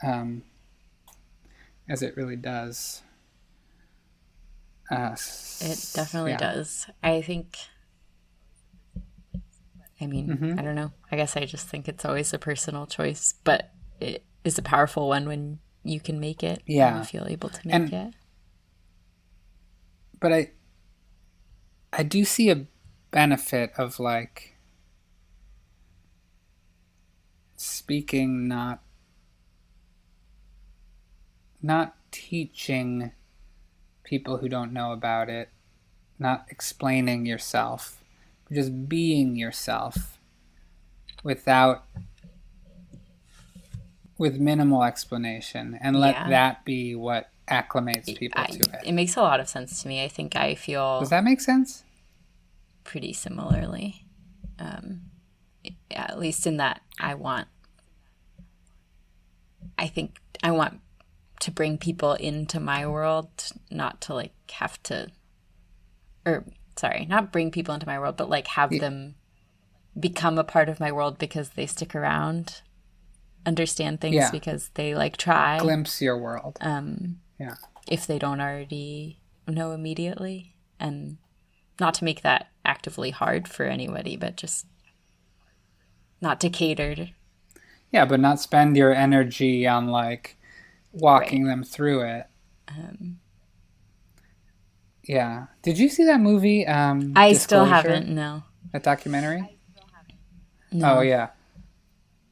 um, 0.03 0.43
as 1.89 2.03
it 2.03 2.17
really 2.17 2.37
does. 2.37 3.03
Uh, 4.91 5.17
it 5.61 5.91
definitely 5.95 6.33
yeah. 6.33 6.37
does. 6.39 6.87
I 7.03 7.23
think. 7.23 7.57
I 10.01 10.07
mean, 10.07 10.29
Mhm. 10.29 10.59
I 10.59 10.63
don't 10.63 10.75
know. 10.75 10.93
I 11.11 11.17
guess 11.17 11.37
I 11.37 11.45
just 11.47 11.67
think 11.69 11.89
it's 11.89 12.05
always 12.05 12.33
a 12.35 12.39
personal 12.39 12.87
choice, 12.87 13.35
but 13.45 13.73
it 13.99 14.25
is 14.45 14.59
a 14.59 14.63
powerful 14.63 15.09
one 15.09 15.27
when 15.27 15.59
you 15.83 16.01
can 16.01 16.21
make 16.21 16.43
it. 16.43 16.63
Yeah. 16.67 16.99
you 16.99 17.05
feel 17.05 17.27
able 17.29 17.49
to 17.49 17.67
make 17.67 17.75
And- 17.75 17.93
it. 17.93 18.15
but 20.21 20.33
I 20.33 20.53
I 21.93 22.03
do 22.03 22.25
see 22.25 22.51
a 22.51 22.67
benefit 23.11 23.73
of 23.79 23.99
like 23.99 24.57
speaking 27.57 28.47
not 28.49 28.83
not 31.67 31.95
teaching 32.13 33.11
people 34.05 34.39
who 34.39 34.49
don't 34.49 34.73
know 34.73 34.93
about 34.93 35.29
it, 35.29 35.49
not 36.19 36.47
explaining 36.49 37.27
yourself, 37.27 38.03
just 38.53 38.89
being 38.89 39.35
yourself 39.37 40.19
without 41.25 41.85
with 44.17 44.39
minimal 44.39 44.83
explanation 44.85 45.77
and 45.83 45.97
let 45.99 46.15
Yeah. 46.15 46.29
that 46.31 46.65
be 46.65 46.95
what 46.95 47.31
acclimates 47.49 48.17
people 48.17 48.41
I, 48.41 48.47
to 48.47 48.59
it. 48.61 48.81
it 48.87 48.93
makes 48.93 49.17
a 49.17 49.21
lot 49.21 49.41
of 49.41 49.49
sense 49.49 49.83
to 49.83 49.89
me. 49.89 50.03
I 50.03 50.09
think 50.09 50.35
I 50.37 50.55
feel 50.55 51.01
Does 51.01 51.11
that 51.11 51.25
make 51.25 51.41
sense? 51.41 51.83
pretty 52.85 53.13
similarly. 53.13 54.07
Um, 54.59 55.03
at 55.91 56.19
least 56.19 56.47
in 56.47 56.57
that 56.59 56.81
I 56.99 57.15
want, 57.15 57.49
I 59.77 59.89
think 59.89 60.19
I 60.43 60.51
want 60.53 60.81
to 61.41 61.51
bring 61.51 61.79
people 61.79 62.15
into 62.15 62.59
my 62.61 62.87
world, 62.87 63.29
not 63.71 64.01
to 64.03 64.15
like 64.15 64.33
have 64.53 64.83
to, 64.85 65.09
or 66.25 66.45
sorry, 66.77 67.07
not 67.07 67.33
bring 67.33 67.51
people 67.51 67.75
into 67.75 67.87
my 67.87 67.99
world, 67.99 68.17
but 68.17 68.31
like 68.31 68.47
have 68.49 68.71
them 68.71 69.15
become 69.99 70.39
a 70.39 70.45
part 70.45 70.69
of 70.69 70.81
my 70.81 70.93
world 70.93 71.19
because 71.19 71.51
they 71.51 71.67
stick 71.67 71.95
around, 71.95 72.61
understand 73.45 74.01
things 74.01 74.15
Yeah. 74.17 74.31
because 74.31 74.71
they 74.75 74.95
like 74.95 75.17
try. 75.17 75.59
Glimpse 75.59 76.01
your 76.03 76.19
world. 76.19 76.59
um, 76.61 77.21
Yeah. 77.39 77.55
if 77.89 78.07
they 78.07 78.19
don't 78.19 78.41
already 78.41 79.21
know 79.47 79.73
immediately 79.73 80.55
and 80.81 81.19
not 81.79 81.95
to 81.95 82.05
make 82.05 82.23
that 82.23 82.49
actively 82.65 83.11
hard 83.11 83.47
for 83.47 83.65
anybody 83.65 84.17
but 84.17 84.37
just 84.37 84.67
not 86.21 86.41
to 86.41 86.51
cater 86.51 86.95
to, 86.95 87.07
Yeah, 87.93 88.05
but 88.07 88.21
not 88.21 88.41
spend 88.41 88.77
your 88.77 88.93
energy 88.93 89.67
on 89.67 89.87
like 89.89 90.36
walking 90.93 91.45
them 91.45 91.63
through 91.63 92.03
it. 92.03 92.27
um, 92.69 93.19
Yeah. 95.05 95.47
Did 95.63 95.79
you 95.79 95.89
see 95.89 96.05
that 96.05 96.21
movie? 96.21 96.67
Um, 96.67 97.13
i 97.17 97.33
still 97.35 97.65
haven't 97.65 98.09
no 98.09 98.43
That 98.73 98.83
documentary? 98.83 99.59
no 100.73 100.99
Oh 100.99 101.01
yeah. 101.01 101.29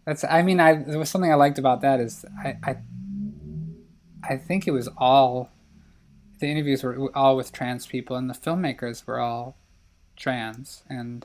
That's. 0.05 0.25
I 0.25 0.43
mean, 0.43 0.61
I 0.61 0.75
there 0.75 0.99
was 0.99 1.09
something 1.09 1.33
I 1.33 1.37
liked 1.37 1.59
about 1.59 1.81
that 1.81 1.99
is 2.01 2.25
I 2.43 2.57
I, 2.63 2.77
I 4.23 4.37
think 4.37 4.67
it 4.67 4.73
was 4.73 4.89
all 4.99 5.51
the 6.41 6.47
interviews 6.49 6.83
were 6.83 7.11
all 7.17 7.37
with 7.37 7.53
trans 7.53 7.87
people 7.87 8.17
and 8.17 8.29
the 8.29 8.35
filmmakers 8.35 9.07
were 9.07 9.19
all 9.21 9.57
trans 10.17 10.83
and 10.91 11.25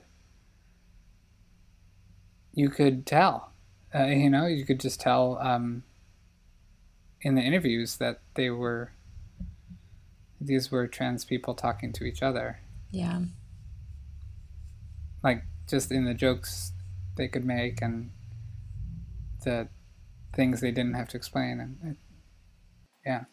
you 2.54 2.70
could 2.70 3.06
tell, 3.06 3.52
uh, 3.94 4.06
you 4.06 4.30
know, 4.30 4.46
you 4.46 4.66
could 4.66 4.80
just 4.80 5.00
tell 5.00 5.38
um, 5.40 5.84
in 7.22 7.36
the 7.36 7.42
interviews 7.42 7.98
that 7.98 8.22
they 8.36 8.50
were 8.50 8.92
these 10.42 10.72
were 10.72 10.88
trans 10.88 11.26
people 11.26 11.54
talking 11.54 11.92
to 11.92 12.04
each 12.06 12.24
other 12.24 12.60
yeah 12.92 13.20
like 15.24 15.44
just 15.68 15.92
in 15.92 16.06
the 16.06 16.14
jokes 16.14 16.72
they 17.18 17.28
could 17.28 17.46
make 17.46 17.82
and 17.82 18.12
the 19.44 19.68
things 20.34 20.62
they 20.62 20.72
didn't 20.72 20.94
have 20.94 21.10
to 21.10 21.18
explain 21.18 21.60
and 21.60 21.78
it, 21.84 21.98
yeah 23.06 23.24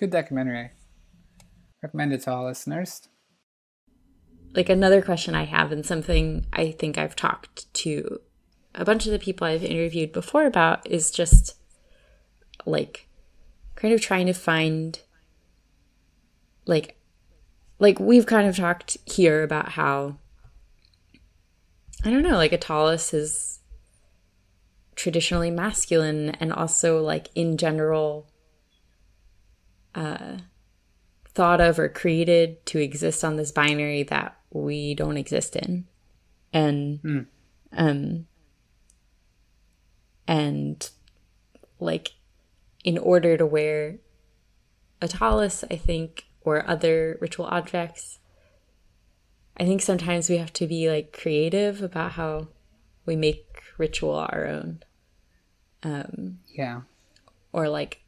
Good 0.00 0.12
documentary. 0.12 0.70
Recommend 1.82 2.14
it 2.14 2.22
to 2.22 2.32
all 2.32 2.46
listeners. 2.46 3.02
Like 4.54 4.70
another 4.70 5.02
question 5.02 5.34
I 5.34 5.44
have, 5.44 5.72
and 5.72 5.84
something 5.84 6.46
I 6.54 6.70
think 6.70 6.96
I've 6.96 7.14
talked 7.14 7.72
to 7.74 8.18
a 8.74 8.86
bunch 8.86 9.04
of 9.04 9.12
the 9.12 9.18
people 9.18 9.46
I've 9.46 9.62
interviewed 9.62 10.10
before 10.10 10.46
about, 10.46 10.90
is 10.90 11.10
just 11.10 11.56
like 12.66 13.08
kind 13.76 13.94
of 13.94 14.00
trying 14.00 14.26
to 14.26 14.32
find 14.34 15.00
like 16.66 16.96
like 17.78 17.98
we've 17.98 18.26
kind 18.26 18.46
of 18.48 18.56
talked 18.56 18.96
here 19.06 19.42
about 19.42 19.70
how 19.70 20.16
I 22.04 22.10
don't 22.10 22.22
know, 22.22 22.36
like 22.36 22.52
a 22.52 22.58
tallis 22.58 23.12
is 23.12 23.60
traditionally 24.96 25.50
masculine 25.50 26.30
and 26.40 26.52
also 26.52 27.00
like 27.02 27.28
in 27.34 27.56
general 27.56 28.26
uh 29.94 30.36
thought 31.26 31.60
of 31.60 31.78
or 31.78 31.88
created 31.88 32.64
to 32.66 32.78
exist 32.78 33.24
on 33.24 33.36
this 33.36 33.50
binary 33.52 34.02
that 34.02 34.36
we 34.50 34.94
don't 34.94 35.16
exist 35.16 35.56
in. 35.56 35.86
And 36.52 37.00
Mm. 37.02 37.26
um 37.72 38.26
and 40.26 40.90
like 41.78 42.10
in 42.84 42.98
order 42.98 43.36
to 43.36 43.46
wear 43.46 43.98
a 45.02 45.08
tallis, 45.08 45.64
I 45.70 45.76
think, 45.76 46.26
or 46.42 46.68
other 46.68 47.18
ritual 47.20 47.46
objects, 47.46 48.18
I 49.56 49.64
think 49.64 49.82
sometimes 49.82 50.28
we 50.28 50.38
have 50.38 50.52
to 50.54 50.66
be 50.66 50.90
like 50.90 51.12
creative 51.12 51.82
about 51.82 52.12
how 52.12 52.48
we 53.06 53.16
make 53.16 53.46
ritual 53.78 54.14
our 54.14 54.46
own. 54.46 54.82
Um, 55.82 56.40
Yeah. 56.46 56.82
or 57.52 57.68
like 57.68 58.02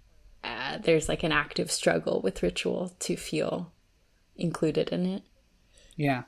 uh, 0.45 0.79
there's 0.79 1.09
like 1.09 1.23
an 1.23 1.33
active 1.33 1.70
struggle 1.70 2.20
with 2.20 2.43
ritual 2.43 2.93
to 3.01 3.16
feel 3.16 3.73
included 4.37 4.89
in 4.91 5.07
it, 5.07 5.23
Yeah. 5.97 6.25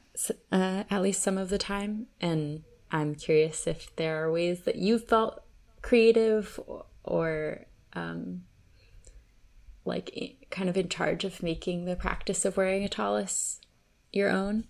uh, 0.52 0.84
at 0.90 1.02
least 1.02 1.22
some 1.22 1.36
of 1.36 1.48
the 1.50 1.58
time. 1.58 2.06
And 2.20 2.62
I'm 2.92 3.14
curious 3.14 3.66
if 3.66 3.94
there 3.96 4.22
are 4.24 4.30
ways 4.32 4.60
that 4.62 4.76
you 4.76 4.98
felt 4.98 5.42
creative 5.82 6.60
or 7.02 7.66
um, 7.94 8.44
like 9.84 10.46
kind 10.50 10.68
of 10.68 10.76
in 10.76 10.88
charge 10.88 11.24
of 11.24 11.42
making 11.42 11.84
the 11.84 11.96
practice 11.96 12.44
of 12.44 12.56
wearing 12.56 12.84
a 12.84 12.88
tallis 12.88 13.60
your 14.12 14.30
own. 14.30 14.64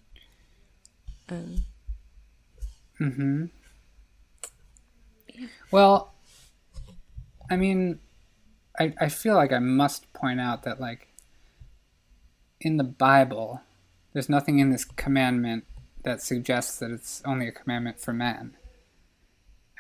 Um, 1.29 1.65
Mm-hmm. 3.01 3.47
Well, 5.71 6.13
I 7.51 7.57
mean, 7.57 7.99
I, 8.79 8.95
I 9.01 9.09
feel 9.09 9.35
like 9.35 9.53
I 9.53 9.59
must 9.59 10.13
point 10.13 10.41
out 10.41 10.63
that, 10.63 10.81
like, 10.81 11.09
in 12.61 12.77
the 12.77 12.85
Bible, 12.85 13.61
there's 14.13 14.29
nothing 14.29 14.59
in 14.59 14.71
this 14.71 14.85
commandment 14.85 15.65
that 16.05 16.23
suggests 16.23 16.79
that 16.79 16.91
it's 16.91 17.23
only 17.25 17.49
a 17.49 17.53
commandment 17.53 18.01
for 18.01 18.13
men. 18.13 18.57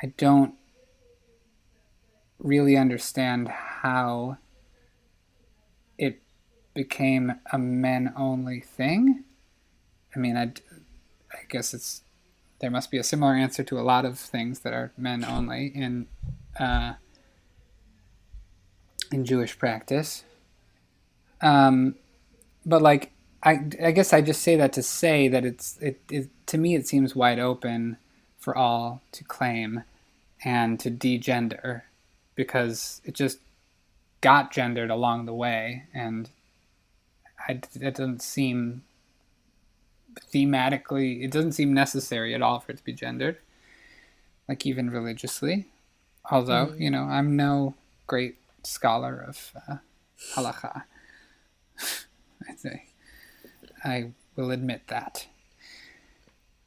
I 0.02 0.12
don't 0.16 0.54
really 2.44 2.76
understand 2.76 3.48
how 3.48 4.36
it 5.98 6.20
became 6.74 7.32
a 7.50 7.58
men 7.58 8.12
only 8.16 8.60
thing. 8.60 9.24
I 10.14 10.18
mean, 10.18 10.36
I, 10.36 10.52
I 11.32 11.38
guess 11.48 11.74
it's 11.74 12.02
there 12.60 12.70
must 12.70 12.90
be 12.90 12.98
a 12.98 13.02
similar 13.02 13.34
answer 13.34 13.64
to 13.64 13.78
a 13.78 13.82
lot 13.82 14.04
of 14.04 14.18
things 14.18 14.60
that 14.60 14.72
are 14.72 14.92
men 14.96 15.24
only 15.24 15.66
in 15.66 16.06
uh, 16.60 16.94
in 19.10 19.24
Jewish 19.24 19.58
practice. 19.58 20.24
Um, 21.40 21.96
but 22.64 22.82
like 22.82 23.12
I, 23.42 23.66
I 23.82 23.90
guess 23.90 24.12
I 24.12 24.20
just 24.20 24.42
say 24.42 24.56
that 24.56 24.72
to 24.74 24.82
say 24.82 25.28
that 25.28 25.44
it's 25.44 25.78
it, 25.78 26.00
it 26.10 26.28
to 26.46 26.58
me 26.58 26.74
it 26.74 26.86
seems 26.86 27.16
wide 27.16 27.38
open 27.38 27.96
for 28.38 28.56
all 28.56 29.02
to 29.12 29.24
claim 29.24 29.84
and 30.44 30.78
to 30.80 30.90
degender 30.90 31.82
because 32.34 33.00
it 33.04 33.14
just 33.14 33.38
got 34.20 34.52
gendered 34.52 34.90
along 34.90 35.26
the 35.26 35.34
way 35.34 35.84
and 35.92 36.30
I, 37.48 37.60
it 37.74 37.94
doesn't 37.94 38.22
seem 38.22 38.82
thematically 40.32 41.24
it 41.24 41.30
doesn't 41.30 41.52
seem 41.52 41.74
necessary 41.74 42.34
at 42.34 42.42
all 42.42 42.60
for 42.60 42.72
it 42.72 42.78
to 42.78 42.84
be 42.84 42.92
gendered 42.92 43.38
like 44.48 44.66
even 44.66 44.90
religiously. 44.90 45.66
Although 46.30 46.74
you 46.78 46.90
know 46.90 47.02
i'm 47.02 47.36
no 47.36 47.74
great 48.06 48.36
scholar 48.62 49.22
of 49.28 49.52
uh, 49.68 49.76
halakha 50.34 50.84
i 52.48 52.54
say 52.56 52.86
i 53.84 54.10
will 54.36 54.50
admit 54.50 54.86
that. 54.88 55.26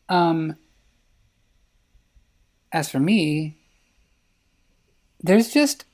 Um 0.09 0.57
as 2.72 2.89
for 2.89 2.99
me 2.99 3.57
there's 5.22 5.51
just 5.51 5.86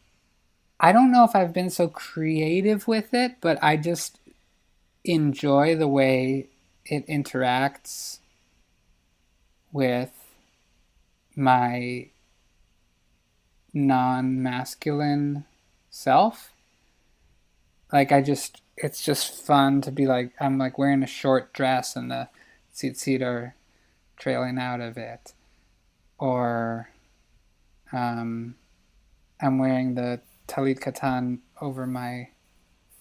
i 0.79 0.91
don't 0.91 1.11
know 1.11 1.23
if 1.23 1.35
i've 1.35 1.53
been 1.53 1.69
so 1.69 1.87
creative 1.87 2.87
with 2.87 3.13
it 3.13 3.35
but 3.41 3.57
i 3.63 3.77
just 3.77 4.19
enjoy 5.03 5.75
the 5.75 5.87
way 5.87 6.47
it 6.85 7.07
interacts 7.07 8.19
with 9.71 10.11
my 11.35 12.07
non-masculine 13.73 15.45
self. 15.89 16.51
Like 17.91 18.11
i 18.11 18.21
just 18.21 18.61
it's 18.77 19.03
just 19.03 19.45
fun 19.45 19.81
to 19.81 19.91
be 19.91 20.07
like 20.07 20.31
i'm 20.39 20.57
like 20.57 20.79
wearing 20.79 21.03
a 21.03 21.07
short 21.07 21.53
dress 21.53 21.95
and 21.95 22.09
the 22.09 22.27
tzitzit 22.73 23.53
trailing 24.17 24.57
out 24.57 24.81
of 24.81 24.97
it. 24.97 25.33
Or 26.17 26.89
um, 27.91 28.55
i'm 29.43 29.59
wearing 29.59 29.95
the 29.95 30.21
talit 30.47 30.79
katan 30.79 31.39
over 31.61 31.85
my 31.85 32.29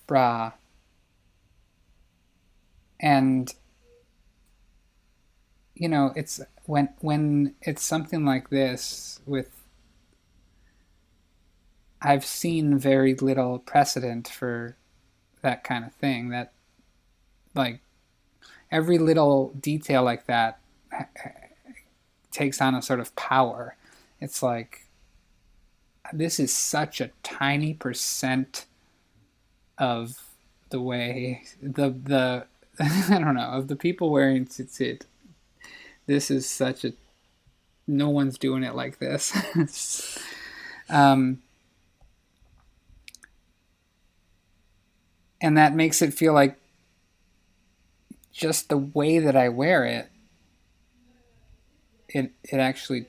bra. 0.07 0.53
And 3.01 3.53
you 5.74 5.88
know 5.88 6.12
it's 6.14 6.40
when 6.66 6.90
when 7.01 7.55
it's 7.62 7.82
something 7.82 8.24
like 8.24 8.51
this 8.51 9.20
with 9.26 9.64
I've 12.01 12.24
seen 12.24 12.78
very 12.78 13.14
little 13.14 13.59
precedent 13.59 14.28
for 14.28 14.76
that 15.40 15.64
kind 15.64 15.84
of 15.84 15.95
thing 15.95 16.28
that 16.30 16.53
like 17.55 17.80
every 18.70 18.99
little 18.99 19.55
detail 19.61 20.03
like 20.03 20.26
that 20.26 20.61
eh, 20.93 21.05
eh, 21.24 21.30
takes 22.30 22.61
on 22.61 22.74
a 22.74 22.82
sort 22.82 23.01
of 23.01 23.14
power. 23.16 23.76
It's 24.20 24.43
like 24.43 24.86
this 26.13 26.39
is 26.39 26.55
such 26.55 27.01
a 27.01 27.11
tiny 27.23 27.75
percent 27.75 28.67
of 29.79 30.23
the 30.71 30.81
way 30.81 31.43
the 31.61 31.91
the 31.91 32.47
I 32.81 33.19
don't 33.19 33.35
know 33.35 33.43
of 33.43 33.69
the 33.69 33.77
people 33.77 34.11
wearing 34.11 34.47
tzitzit. 34.47 35.03
This 36.07 36.31
is 36.31 36.49
such 36.49 36.85
a 36.85 36.93
no 37.87 38.09
one's 38.09 38.39
doing 38.39 38.63
it 38.63 38.75
like 38.75 38.99
this. 38.99 40.19
um, 40.89 41.43
and 45.41 45.57
that 45.59 45.75
makes 45.75 46.01
it 46.01 46.15
feel 46.15 46.33
like 46.33 46.57
just 48.33 48.69
the 48.69 48.79
way 48.79 49.19
that 49.19 49.37
I 49.37 49.49
wear 49.49 49.85
it. 49.85 50.09
It 52.09 52.33
it 52.45 52.59
actually 52.59 53.07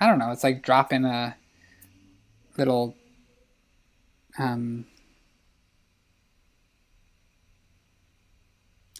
I 0.00 0.06
don't 0.06 0.18
know. 0.18 0.30
It's 0.30 0.44
like 0.44 0.62
dropping 0.62 1.04
a 1.04 1.36
little 2.56 2.96
um, 4.38 4.86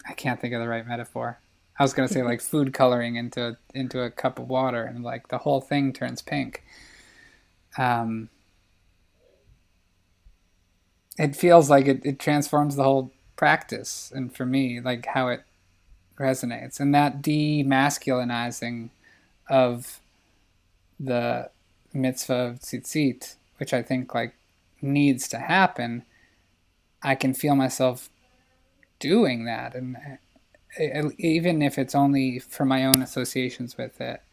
I 0.07 0.13
can't 0.13 0.39
think 0.39 0.53
of 0.53 0.61
the 0.61 0.67
right 0.67 0.87
metaphor. 0.87 1.39
I 1.79 1.83
was 1.83 1.93
gonna 1.93 2.07
say 2.07 2.23
like 2.23 2.41
food 2.41 2.73
coloring 2.73 3.15
into 3.15 3.57
into 3.73 4.01
a 4.01 4.09
cup 4.09 4.39
of 4.39 4.49
water, 4.49 4.83
and 4.83 5.03
like 5.03 5.27
the 5.27 5.39
whole 5.39 5.61
thing 5.61 5.93
turns 5.93 6.21
pink. 6.21 6.63
Um, 7.77 8.29
it 11.17 11.35
feels 11.35 11.69
like 11.69 11.87
it, 11.87 12.05
it 12.05 12.19
transforms 12.19 12.75
the 12.75 12.83
whole 12.83 13.11
practice, 13.35 14.11
and 14.15 14.35
for 14.35 14.45
me, 14.45 14.79
like 14.79 15.05
how 15.07 15.27
it 15.27 15.43
resonates, 16.19 16.79
and 16.79 16.93
that 16.95 17.21
demasculinizing 17.21 18.89
of 19.49 19.99
the 20.99 21.49
mitzvah 21.93 22.33
of 22.33 22.59
tzitzit, 22.59 23.35
which 23.57 23.73
I 23.73 23.81
think 23.81 24.13
like 24.13 24.33
needs 24.81 25.27
to 25.29 25.39
happen. 25.39 26.03
I 27.01 27.15
can 27.15 27.33
feel 27.33 27.55
myself 27.55 28.09
doing 28.99 29.45
that 29.45 29.75
and 29.75 29.95
uh, 30.79 31.09
even 31.19 31.61
if 31.61 31.77
it's 31.77 31.93
only 31.93 32.39
for 32.39 32.65
my 32.65 32.83
own 32.83 33.03
associations 33.03 33.77
with 33.77 34.01
it 34.01 34.23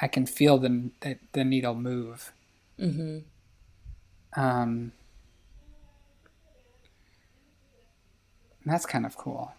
i 0.00 0.06
can 0.06 0.24
feel 0.24 0.56
the 0.56 0.88
the, 1.00 1.18
the 1.32 1.42
needle 1.42 1.74
move 1.74 2.32
mm-hmm. 2.78 3.18
um 4.40 4.92
that's 8.64 8.86
kind 8.86 9.06
of 9.06 9.16
cool. 9.16 9.52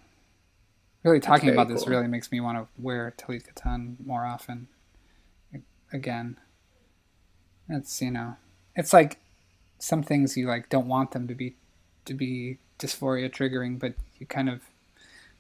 Really 1.04 1.20
talking 1.20 1.50
about 1.50 1.68
this 1.68 1.88
really 1.88 2.08
makes 2.08 2.32
me 2.32 2.40
want 2.40 2.58
to 2.58 2.82
wear 2.82 3.14
talit 3.18 3.44
katan 3.46 3.98
more 4.06 4.26
often. 4.26 4.70
Again, 5.94 6.38
it's 7.70 8.02
you 8.02 8.12
know, 8.12 8.36
it's 8.76 8.92
like 8.92 9.20
some 9.80 10.04
things 10.04 10.36
you 10.36 10.48
like 10.48 10.70
don't 10.70 10.88
want 10.88 11.12
them 11.12 11.28
to 11.28 11.36
be 11.36 11.56
to 12.06 12.14
be 12.14 12.58
dysphoria 12.80 13.32
triggering, 13.32 13.80
but 13.80 13.94
you 14.20 14.26
kind 14.26 14.50
of 14.50 14.62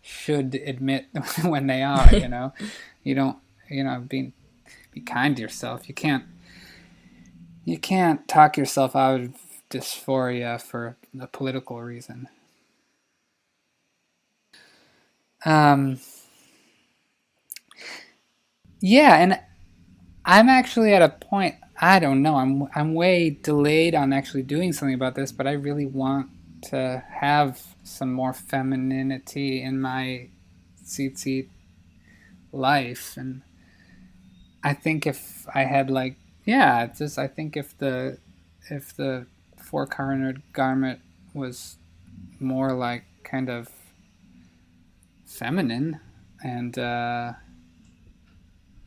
should 0.01 0.55
admit 0.55 1.07
when 1.43 1.67
they 1.67 1.81
are. 1.83 2.15
You 2.15 2.27
know, 2.27 2.53
you 3.03 3.15
don't 3.15 3.37
you 3.69 3.83
know 3.83 4.03
be 4.07 4.31
be 4.91 5.01
kind 5.01 5.35
to 5.35 5.41
yourself. 5.41 5.89
You 5.89 5.95
can't 5.95 6.25
you 7.65 7.77
can't 7.77 8.27
talk 8.27 8.57
yourself 8.57 8.95
out 8.95 9.21
of 9.21 9.33
dysphoria 9.69 10.61
for 10.61 10.97
a 11.19 11.27
political 11.27 11.81
reason. 11.81 12.27
Um, 15.45 15.99
yeah, 18.79 19.15
and 19.15 19.39
I'm 20.26 20.49
actually 20.49 20.93
at 20.93 21.01
a 21.01 21.09
point. 21.09 21.55
I 21.80 21.99
don't 21.99 22.21
know. 22.21 22.36
I'm 22.36 22.67
I'm 22.76 22.93
way 22.93 23.30
delayed 23.30 23.95
on 23.95 24.13
actually 24.13 24.43
doing 24.43 24.74
something 24.74 24.93
about 24.93 25.15
this, 25.15 25.32
but 25.32 25.47
I 25.47 25.53
really 25.53 25.86
want 25.86 26.30
to 26.69 27.03
have 27.09 27.61
some 27.84 28.13
more 28.13 28.34
femininity 28.34 29.61
in 29.61 29.82
my 29.82 30.30
tzitzit 30.86 31.49
life, 32.51 33.17
and 33.17 33.41
I 34.63 34.74
think 34.74 35.05
if 35.05 35.45
I 35.53 35.63
had 35.63 35.89
like 35.89 36.15
yeah, 36.45 36.88
just 36.88 37.17
I 37.17 37.28
think 37.28 37.57
if 37.57 37.78
the 37.78 38.17
if 38.69 38.95
the 38.95 39.26
four 39.57 39.88
cornered 39.88 40.41
garment 40.53 40.99
was 41.34 41.78
more 42.39 42.74
like 42.74 43.05
kind 43.24 43.49
of 43.49 43.69
feminine 45.26 45.99
and 46.43 46.78
uh, 46.78 47.34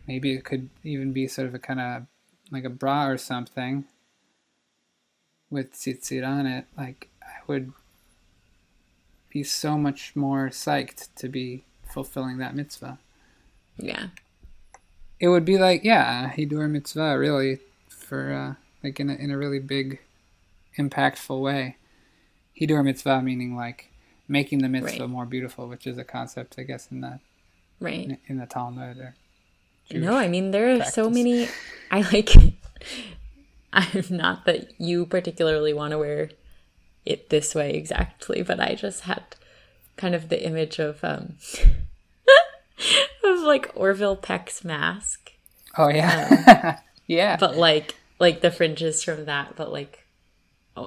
maybe 0.06 0.32
it 0.32 0.44
could 0.44 0.68
even 0.84 1.12
be 1.12 1.26
sort 1.26 1.46
of 1.48 1.54
a 1.54 1.58
kind 1.58 1.80
of 1.80 2.02
like 2.50 2.64
a 2.64 2.70
bra 2.70 3.06
or 3.08 3.16
something 3.16 3.84
with 5.50 5.72
tzitzit 5.72 6.26
on 6.26 6.46
it 6.46 6.64
like 6.76 7.08
i 7.22 7.34
would 7.46 7.72
be 9.30 9.42
so 9.42 9.76
much 9.76 10.14
more 10.16 10.48
psyched 10.48 11.08
to 11.16 11.28
be 11.28 11.64
fulfilling 11.92 12.38
that 12.38 12.54
mitzvah 12.54 12.98
Yeah. 13.76 14.08
it 15.20 15.28
would 15.28 15.44
be 15.44 15.58
like 15.58 15.84
yeah 15.84 16.30
hidur 16.32 16.68
mitzvah 16.70 17.18
really 17.18 17.58
for 17.88 18.32
uh, 18.32 18.54
like 18.82 18.98
in 19.00 19.10
a, 19.10 19.14
in 19.14 19.30
a 19.30 19.38
really 19.38 19.58
big 19.60 20.00
impactful 20.78 21.40
way 21.40 21.76
hidur 22.60 22.84
mitzvah 22.84 23.22
meaning 23.22 23.56
like 23.56 23.90
making 24.28 24.58
the 24.58 24.68
mitzvah 24.68 25.00
Right. 25.02 25.10
more 25.10 25.26
beautiful 25.26 25.68
which 25.68 25.86
is 25.86 25.98
a 25.98 26.04
concept 26.04 26.56
i 26.58 26.62
guess 26.62 26.90
in 26.90 27.00
the 27.00 27.20
Right. 27.78 28.06
in, 28.06 28.18
in 28.26 28.38
the 28.38 28.46
talmud 28.46 28.96
or 28.98 29.14
No, 29.92 30.16
I 30.16 30.28
mean 30.28 30.50
there 30.50 30.80
are 30.80 30.84
so 30.84 31.10
many. 31.10 31.48
I 31.90 32.02
like. 32.12 32.30
I'm 33.72 34.04
not 34.08 34.46
that 34.46 34.80
you 34.80 35.04
particularly 35.04 35.74
want 35.74 35.90
to 35.90 35.98
wear 35.98 36.30
it 37.04 37.28
this 37.30 37.54
way 37.54 37.74
exactly, 37.74 38.42
but 38.42 38.58
I 38.58 38.74
just 38.74 39.02
had 39.02 39.22
kind 39.96 40.14
of 40.14 40.28
the 40.28 40.44
image 40.44 40.78
of 40.78 41.02
um 41.04 41.34
of 43.24 43.40
like 43.40 43.70
Orville 43.74 44.16
Peck's 44.16 44.64
mask, 44.64 45.32
oh 45.76 45.88
yeah 45.88 46.80
yeah 47.06 47.36
but 47.36 47.56
like 47.56 47.94
like 48.18 48.40
the 48.40 48.50
fringes 48.50 49.02
from 49.02 49.26
that, 49.26 49.56
but 49.56 49.72
like 49.72 50.06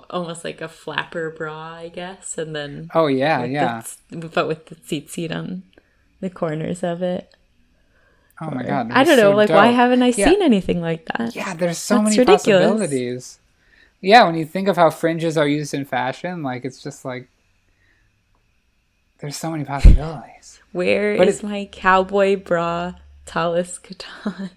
almost 0.09 0.43
like 0.43 0.61
a 0.61 0.67
flapper 0.67 1.29
bra, 1.29 1.73
I 1.73 1.89
guess, 1.89 2.37
and 2.37 2.55
then 2.55 2.89
oh 2.93 3.07
yeah 3.07 3.43
yeah 3.43 3.83
the, 4.09 4.27
but 4.27 4.47
with 4.47 4.65
the 4.67 4.75
tzitzis 4.75 5.33
on 5.33 5.63
the 6.19 6.29
corners 6.29 6.83
of 6.83 7.01
it. 7.01 7.33
Oh 8.41 8.51
my 8.51 8.63
god 8.63 8.91
I 8.91 9.03
don't 9.03 9.17
know, 9.17 9.31
so 9.31 9.35
like 9.35 9.49
why 9.49 9.67
haven't 9.67 10.01
I 10.01 10.07
Yeah. 10.15 10.29
seen 10.29 10.41
anything 10.41 10.79
like 10.81 11.05
that? 11.17 11.35
Yeah, 11.35 11.53
there's 11.55 11.77
so 11.77 11.95
That's 11.95 12.03
many 12.05 12.19
ridiculous. 12.19 12.67
possibilities. 12.71 13.39
Yeah, 14.01 14.23
when 14.25 14.35
you 14.35 14.45
think 14.45 14.67
of 14.69 14.77
how 14.77 14.89
fringes 14.91 15.37
are 15.37 15.47
used 15.47 15.73
in 15.73 15.83
fashion, 15.83 16.41
like 16.43 16.63
it's 16.63 16.81
just 16.81 17.03
like 17.03 17.27
there's 19.19 19.35
so 19.35 19.51
many 19.51 19.65
possibilities, 19.65 20.59
Where 20.71 21.17
But 21.17 21.27
is 21.27 21.39
it- 21.39 21.45
my 21.45 21.67
cowboy 21.71 22.37
bra 22.37 22.93
tallis 23.25 23.77
katan? 23.79 24.49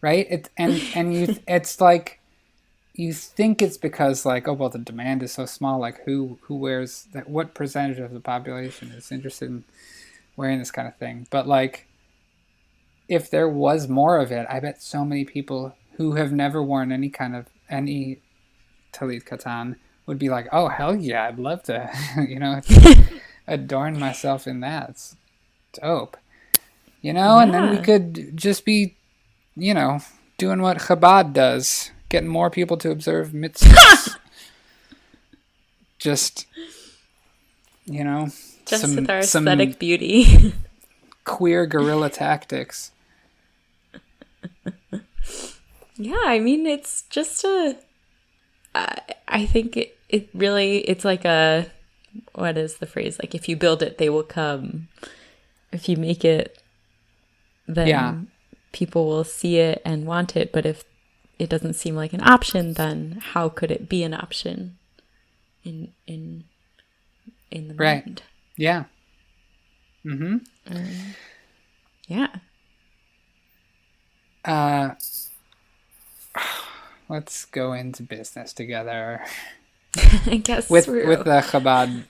right? 0.00 0.26
It 0.30 0.48
and 0.56 0.82
and 0.94 1.14
you 1.14 1.36
it's 1.48 1.80
like 1.80 2.18
you 2.94 3.12
think 3.12 3.60
it's 3.62 3.76
because 3.76 4.24
like 4.26 4.48
oh 4.48 4.52
well 4.54 4.68
the 4.68 4.78
demand 4.78 5.22
is 5.22 5.32
so 5.32 5.46
small 5.46 5.78
like 5.78 6.02
who 6.04 6.38
who 6.42 6.54
wears 6.54 7.04
that 7.12 7.28
what 7.28 7.54
percentage 7.54 7.98
of 7.98 8.12
the 8.12 8.20
population 8.20 8.90
is 8.92 9.10
interested 9.12 9.48
in 9.48 9.64
wearing 10.36 10.58
this 10.58 10.70
kind 10.70 10.86
of 10.88 10.96
thing 10.96 11.26
but 11.30 11.46
like 11.46 11.86
if 13.08 13.30
there 13.30 13.48
was 13.48 13.88
more 13.88 14.18
of 14.18 14.30
it 14.32 14.46
i 14.48 14.58
bet 14.60 14.82
so 14.82 15.04
many 15.04 15.24
people 15.24 15.74
who 15.96 16.14
have 16.14 16.32
never 16.32 16.62
worn 16.62 16.90
any 16.92 17.08
kind 17.08 17.36
of 17.36 17.46
any 17.68 18.18
talit 18.92 19.24
katan 19.24 19.76
would 20.06 20.18
be 20.18 20.28
like 20.28 20.48
oh 20.52 20.68
hell 20.68 20.94
yeah 20.94 21.26
i'd 21.26 21.38
love 21.38 21.62
to 21.62 21.90
you 22.28 22.38
know 22.38 22.60
adorn 23.46 23.98
myself 23.98 24.46
in 24.46 24.60
that. 24.60 24.90
It's 24.90 25.16
dope. 25.72 26.16
You 27.00 27.12
know 27.12 27.38
and 27.38 27.52
then 27.52 27.70
we 27.70 27.78
could 27.78 28.36
just 28.36 28.64
be 28.64 28.94
you 29.56 29.74
know 29.74 29.98
doing 30.38 30.62
what 30.62 30.78
chabad 30.78 31.32
does 31.32 31.90
getting 32.08 32.28
more 32.28 32.48
people 32.48 32.76
to 32.76 32.90
observe 32.90 33.30
mitzvahs. 33.30 34.16
Just 35.98 36.46
you 37.84 38.04
know 38.04 38.28
Just 38.66 38.82
some, 38.82 38.96
with 38.96 39.10
our 39.10 39.22
some 39.22 39.48
aesthetic 39.48 39.78
beauty. 39.80 40.52
Queer 41.24 41.66
guerrilla 41.66 42.10
tactics 42.10 42.90
yeah, 45.96 46.22
I 46.26 46.38
mean 46.40 46.66
it's 46.66 47.02
just 47.10 47.44
a. 47.44 47.76
I 48.74 48.98
I 49.28 49.46
think 49.46 49.76
it, 49.76 49.96
it 50.08 50.28
really 50.34 50.78
it's 50.78 51.04
like 51.04 51.24
a 51.24 51.66
what 52.34 52.56
is 52.58 52.78
the 52.78 52.86
phrase 52.86 53.18
like 53.18 53.34
if 53.34 53.48
you 53.48 53.56
build 53.56 53.82
it 53.82 53.98
they 53.98 54.08
will 54.10 54.22
come. 54.24 54.88
If 55.70 55.88
you 55.88 55.96
make 55.96 56.24
it, 56.24 56.58
then 57.66 57.86
Yeah. 57.88 58.16
people 58.72 59.06
will 59.06 59.24
see 59.24 59.58
it 59.58 59.80
and 59.84 60.06
want 60.06 60.36
it. 60.36 60.52
But 60.52 60.66
if 60.66 60.84
it 61.38 61.48
doesn't 61.48 61.74
seem 61.74 61.94
like 61.96 62.12
an 62.12 62.22
option, 62.22 62.74
then 62.74 63.18
how 63.32 63.48
could 63.48 63.70
it 63.70 63.88
be 63.88 64.02
an 64.02 64.12
option? 64.14 64.76
In 65.64 65.92
in 66.06 66.44
in 67.50 67.68
the 67.68 67.74
Right. 67.74 68.04
mind. 68.04 68.22
yeah 68.56 68.84
mm-hmm 70.04 70.36
Yeah. 72.08 72.28
uh 74.44 74.90
let's 77.08 77.44
go 77.46 77.72
into 77.72 78.02
business 78.02 78.52
together 78.52 79.24
I 80.26 80.36
guess 80.38 80.68
with 80.70 80.88
with 80.88 81.24
the 81.24 81.40
chabad 81.44 82.04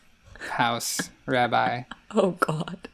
house 0.51 1.11
rabbi 1.27 1.83
oh 2.13 2.33
god. 2.41 2.89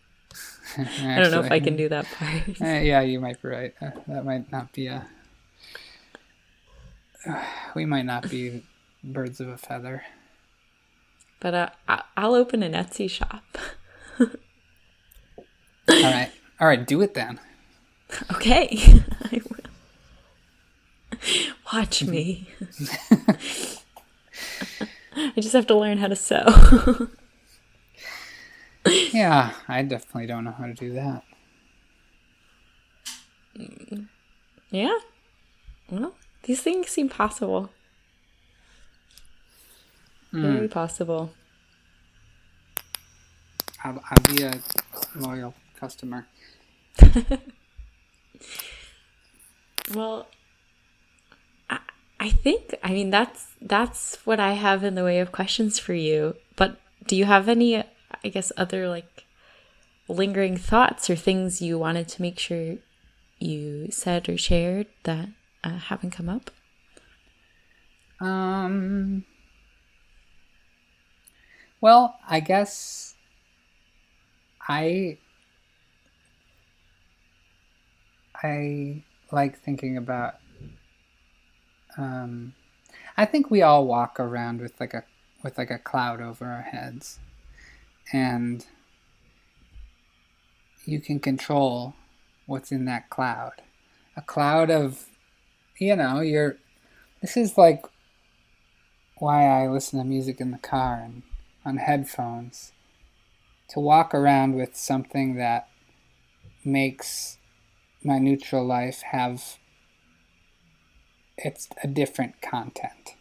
I 0.76 1.16
don't 1.20 1.30
know 1.30 1.40
if 1.40 1.50
I 1.50 1.60
can 1.60 1.76
do 1.76 1.88
that 1.88 2.04
part. 2.04 2.60
Uh, 2.60 2.66
yeah, 2.84 3.00
you 3.00 3.20
might 3.20 3.40
be 3.40 3.48
right. 3.48 3.74
Uh, 3.80 3.90
that 4.06 4.24
might 4.26 4.52
not 4.52 4.70
be 4.74 4.86
a. 4.86 5.08
we 7.74 7.86
might 7.86 8.04
not 8.04 8.28
be 8.30 8.62
birds 9.02 9.40
of 9.40 9.48
a 9.48 9.56
feather. 9.56 10.02
But 11.40 11.54
uh, 11.54 11.68
I- 11.88 12.04
I'll 12.18 12.34
open 12.34 12.62
an 12.62 12.72
Etsy 12.74 13.08
shop. 13.08 13.44
All 15.88 16.02
right, 16.02 16.30
all 16.60 16.68
right, 16.68 16.86
do 16.86 17.00
it 17.00 17.14
then. 17.14 17.40
Okay. 18.34 18.68
I 19.32 19.40
will. 19.48 21.18
Watch 21.72 22.04
me. 22.04 22.48
I 25.16 25.32
just 25.36 25.52
have 25.52 25.66
to 25.66 25.74
learn 25.74 25.98
how 25.98 26.08
to 26.08 26.16
sew. 26.16 27.08
Yeah, 29.12 29.52
I 29.66 29.82
definitely 29.82 30.26
don't 30.26 30.44
know 30.44 30.52
how 30.52 30.66
to 30.66 30.74
do 30.74 30.92
that. 30.94 31.22
yeah. 34.70 34.98
Well, 35.90 36.14
these 36.44 36.60
things 36.60 36.88
seem 36.88 37.08
possible. 37.08 37.70
Very 40.32 40.66
hmm. 40.66 40.72
possible. 40.72 41.32
I'll, 43.82 44.02
I'll 44.10 44.34
be 44.34 44.42
a 44.42 44.60
loyal 45.16 45.54
customer. 45.78 46.26
Well, 49.94 50.28
I, 51.70 51.78
I 52.20 52.30
think 52.30 52.74
I 52.82 52.92
mean 52.92 53.10
that's 53.10 53.54
that's 53.60 54.16
what 54.26 54.40
I 54.40 54.52
have 54.52 54.84
in 54.84 54.94
the 54.94 55.04
way 55.04 55.20
of 55.20 55.32
questions 55.32 55.78
for 55.78 55.94
you. 55.94 56.36
But 56.56 56.80
do 57.06 57.16
you 57.16 57.24
have 57.24 57.48
any, 57.48 57.76
I 57.76 58.28
guess, 58.28 58.52
other 58.56 58.88
like 58.88 59.24
lingering 60.08 60.56
thoughts 60.56 61.08
or 61.08 61.16
things 61.16 61.62
you 61.62 61.78
wanted 61.78 62.08
to 62.08 62.22
make 62.22 62.38
sure 62.38 62.76
you 63.38 63.88
said 63.90 64.28
or 64.28 64.36
shared 64.36 64.86
that 65.04 65.28
uh, 65.64 65.78
haven't 65.78 66.10
come 66.10 66.28
up? 66.28 66.50
Um. 68.20 69.24
Well, 71.80 72.18
I 72.28 72.40
guess 72.40 73.14
I 74.68 75.18
I 78.42 79.02
like 79.30 79.58
thinking 79.58 79.96
about 79.96 80.34
um 81.96 82.54
I 83.16 83.24
think 83.24 83.50
we 83.50 83.62
all 83.62 83.86
walk 83.86 84.20
around 84.20 84.60
with 84.60 84.78
like 84.78 84.94
a 84.94 85.04
with 85.42 85.58
like 85.58 85.70
a 85.70 85.78
cloud 85.78 86.20
over 86.20 86.46
our 86.46 86.62
heads. 86.62 87.18
And 88.12 88.64
you 90.84 91.00
can 91.00 91.20
control 91.20 91.94
what's 92.46 92.72
in 92.72 92.84
that 92.86 93.10
cloud. 93.10 93.62
A 94.16 94.22
cloud 94.22 94.70
of 94.70 95.06
you 95.78 95.96
know, 95.96 96.20
you're 96.20 96.56
this 97.20 97.36
is 97.36 97.58
like 97.58 97.84
why 99.16 99.46
I 99.46 99.66
listen 99.66 99.98
to 99.98 100.04
music 100.04 100.40
in 100.40 100.52
the 100.52 100.58
car 100.58 101.02
and 101.04 101.22
on 101.64 101.78
headphones 101.78 102.72
to 103.70 103.80
walk 103.80 104.14
around 104.14 104.54
with 104.54 104.76
something 104.76 105.34
that 105.34 105.68
makes 106.64 107.37
my 108.04 108.18
neutral 108.18 108.64
life 108.64 109.02
have 109.02 109.58
it's 111.36 111.68
a 111.82 111.86
different 111.86 112.40
content. 112.42 113.14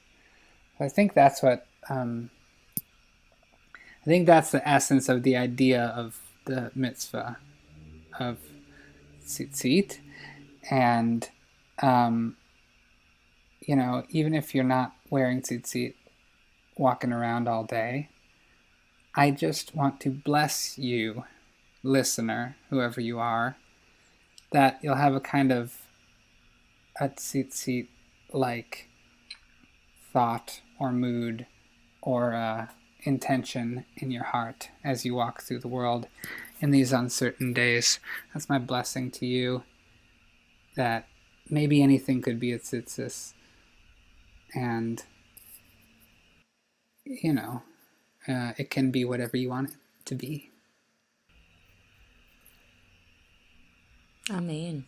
I 0.80 0.90
think 0.90 1.14
that's 1.14 1.42
what 1.42 1.68
um, 1.90 2.30
I 2.78 4.06
think 4.06 4.28
that's 4.28 4.52
the 4.52 4.68
essence 4.68 5.10
of 5.10 5.24
the 5.24 5.36
idea 5.36 5.84
of 5.84 6.20
the 6.46 6.72
mitzvah 6.76 7.38
of 8.20 8.38
tzitzit, 9.26 10.00
and 10.70 11.30
um, 11.82 12.36
you 13.62 13.76
know, 13.76 14.06
even 14.10 14.34
if 14.34 14.56
you're 14.56 14.64
not 14.64 14.94
wearing 15.10 15.42
tzitzit, 15.42 15.94
walking 16.78 17.12
around 17.12 17.48
all 17.48 17.64
day, 17.64 18.10
I 19.16 19.32
just 19.32 19.76
want 19.76 20.00
to 20.02 20.10
bless 20.10 20.78
you, 20.78 21.26
listener, 21.84 22.56
whoever 22.70 23.02
you 23.02 23.20
are, 23.20 23.58
that 24.52 24.80
you'll 24.82 24.96
have 24.96 25.16
a 25.16 25.20
kind 25.20 25.52
of 25.52 25.74
a 27.00 27.10
tzitzit 27.10 27.88
like 28.34 28.90
thought 30.12 30.62
or 30.80 30.92
mood 30.92 31.46
or 32.02 32.34
uh, 32.34 32.68
intention 33.04 33.86
in 33.98 34.12
your 34.12 34.24
heart 34.24 34.70
as 34.84 35.06
you 35.06 35.16
walk 35.16 35.42
through 35.42 35.60
the 35.60 35.68
world 35.68 36.08
in 36.60 36.72
these 36.72 36.92
uncertain 36.92 37.54
days. 37.54 38.00
That's 38.34 38.50
my 38.50 38.60
blessing 38.60 39.12
to 39.12 39.26
you 39.26 39.64
that 40.76 41.08
maybe 41.50 41.82
anything 41.82 42.22
could 42.22 42.40
be 42.40 42.52
a 42.52 42.60
tzitzis. 42.60 43.34
And, 44.56 45.04
you 47.04 47.34
know, 47.34 47.64
uh, 48.28 48.54
it 48.58 48.70
can 48.70 48.92
be 48.92 49.06
whatever 49.06 49.38
you 49.38 49.50
want 49.50 49.72
it 49.72 49.76
to 50.06 50.16
be. 50.16 50.52
Amen. 54.30 54.86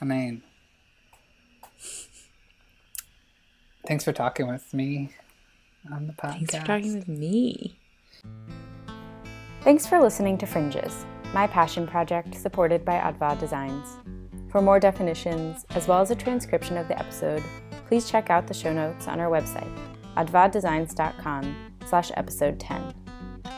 Amen. 0.00 0.42
Thanks 3.86 4.04
for 4.04 4.12
talking 4.12 4.48
with 4.48 4.72
me 4.72 5.10
on 5.92 6.06
the 6.06 6.12
podcast. 6.12 6.32
Thanks 6.32 6.54
for 6.56 6.66
talking 6.66 6.94
with 6.94 7.08
me. 7.08 7.76
Thanks 9.62 9.86
for 9.86 10.00
listening 10.00 10.38
to 10.38 10.46
Fringes, 10.46 11.04
my 11.32 11.46
passion 11.46 11.86
project 11.86 12.34
supported 12.34 12.84
by 12.84 12.94
Advah 12.98 13.38
Designs. 13.38 13.96
For 14.50 14.60
more 14.60 14.80
definitions, 14.80 15.64
as 15.70 15.88
well 15.88 16.00
as 16.00 16.10
a 16.10 16.16
transcription 16.16 16.76
of 16.76 16.88
the 16.88 16.98
episode, 16.98 17.42
please 17.88 18.10
check 18.10 18.28
out 18.28 18.46
the 18.46 18.54
show 18.54 18.72
notes 18.72 19.08
on 19.08 19.20
our 19.20 19.30
website, 19.30 19.70
advahdesigns.com 20.16 21.72
slash 21.86 22.10
episode 22.16 22.60
10. 22.60 23.01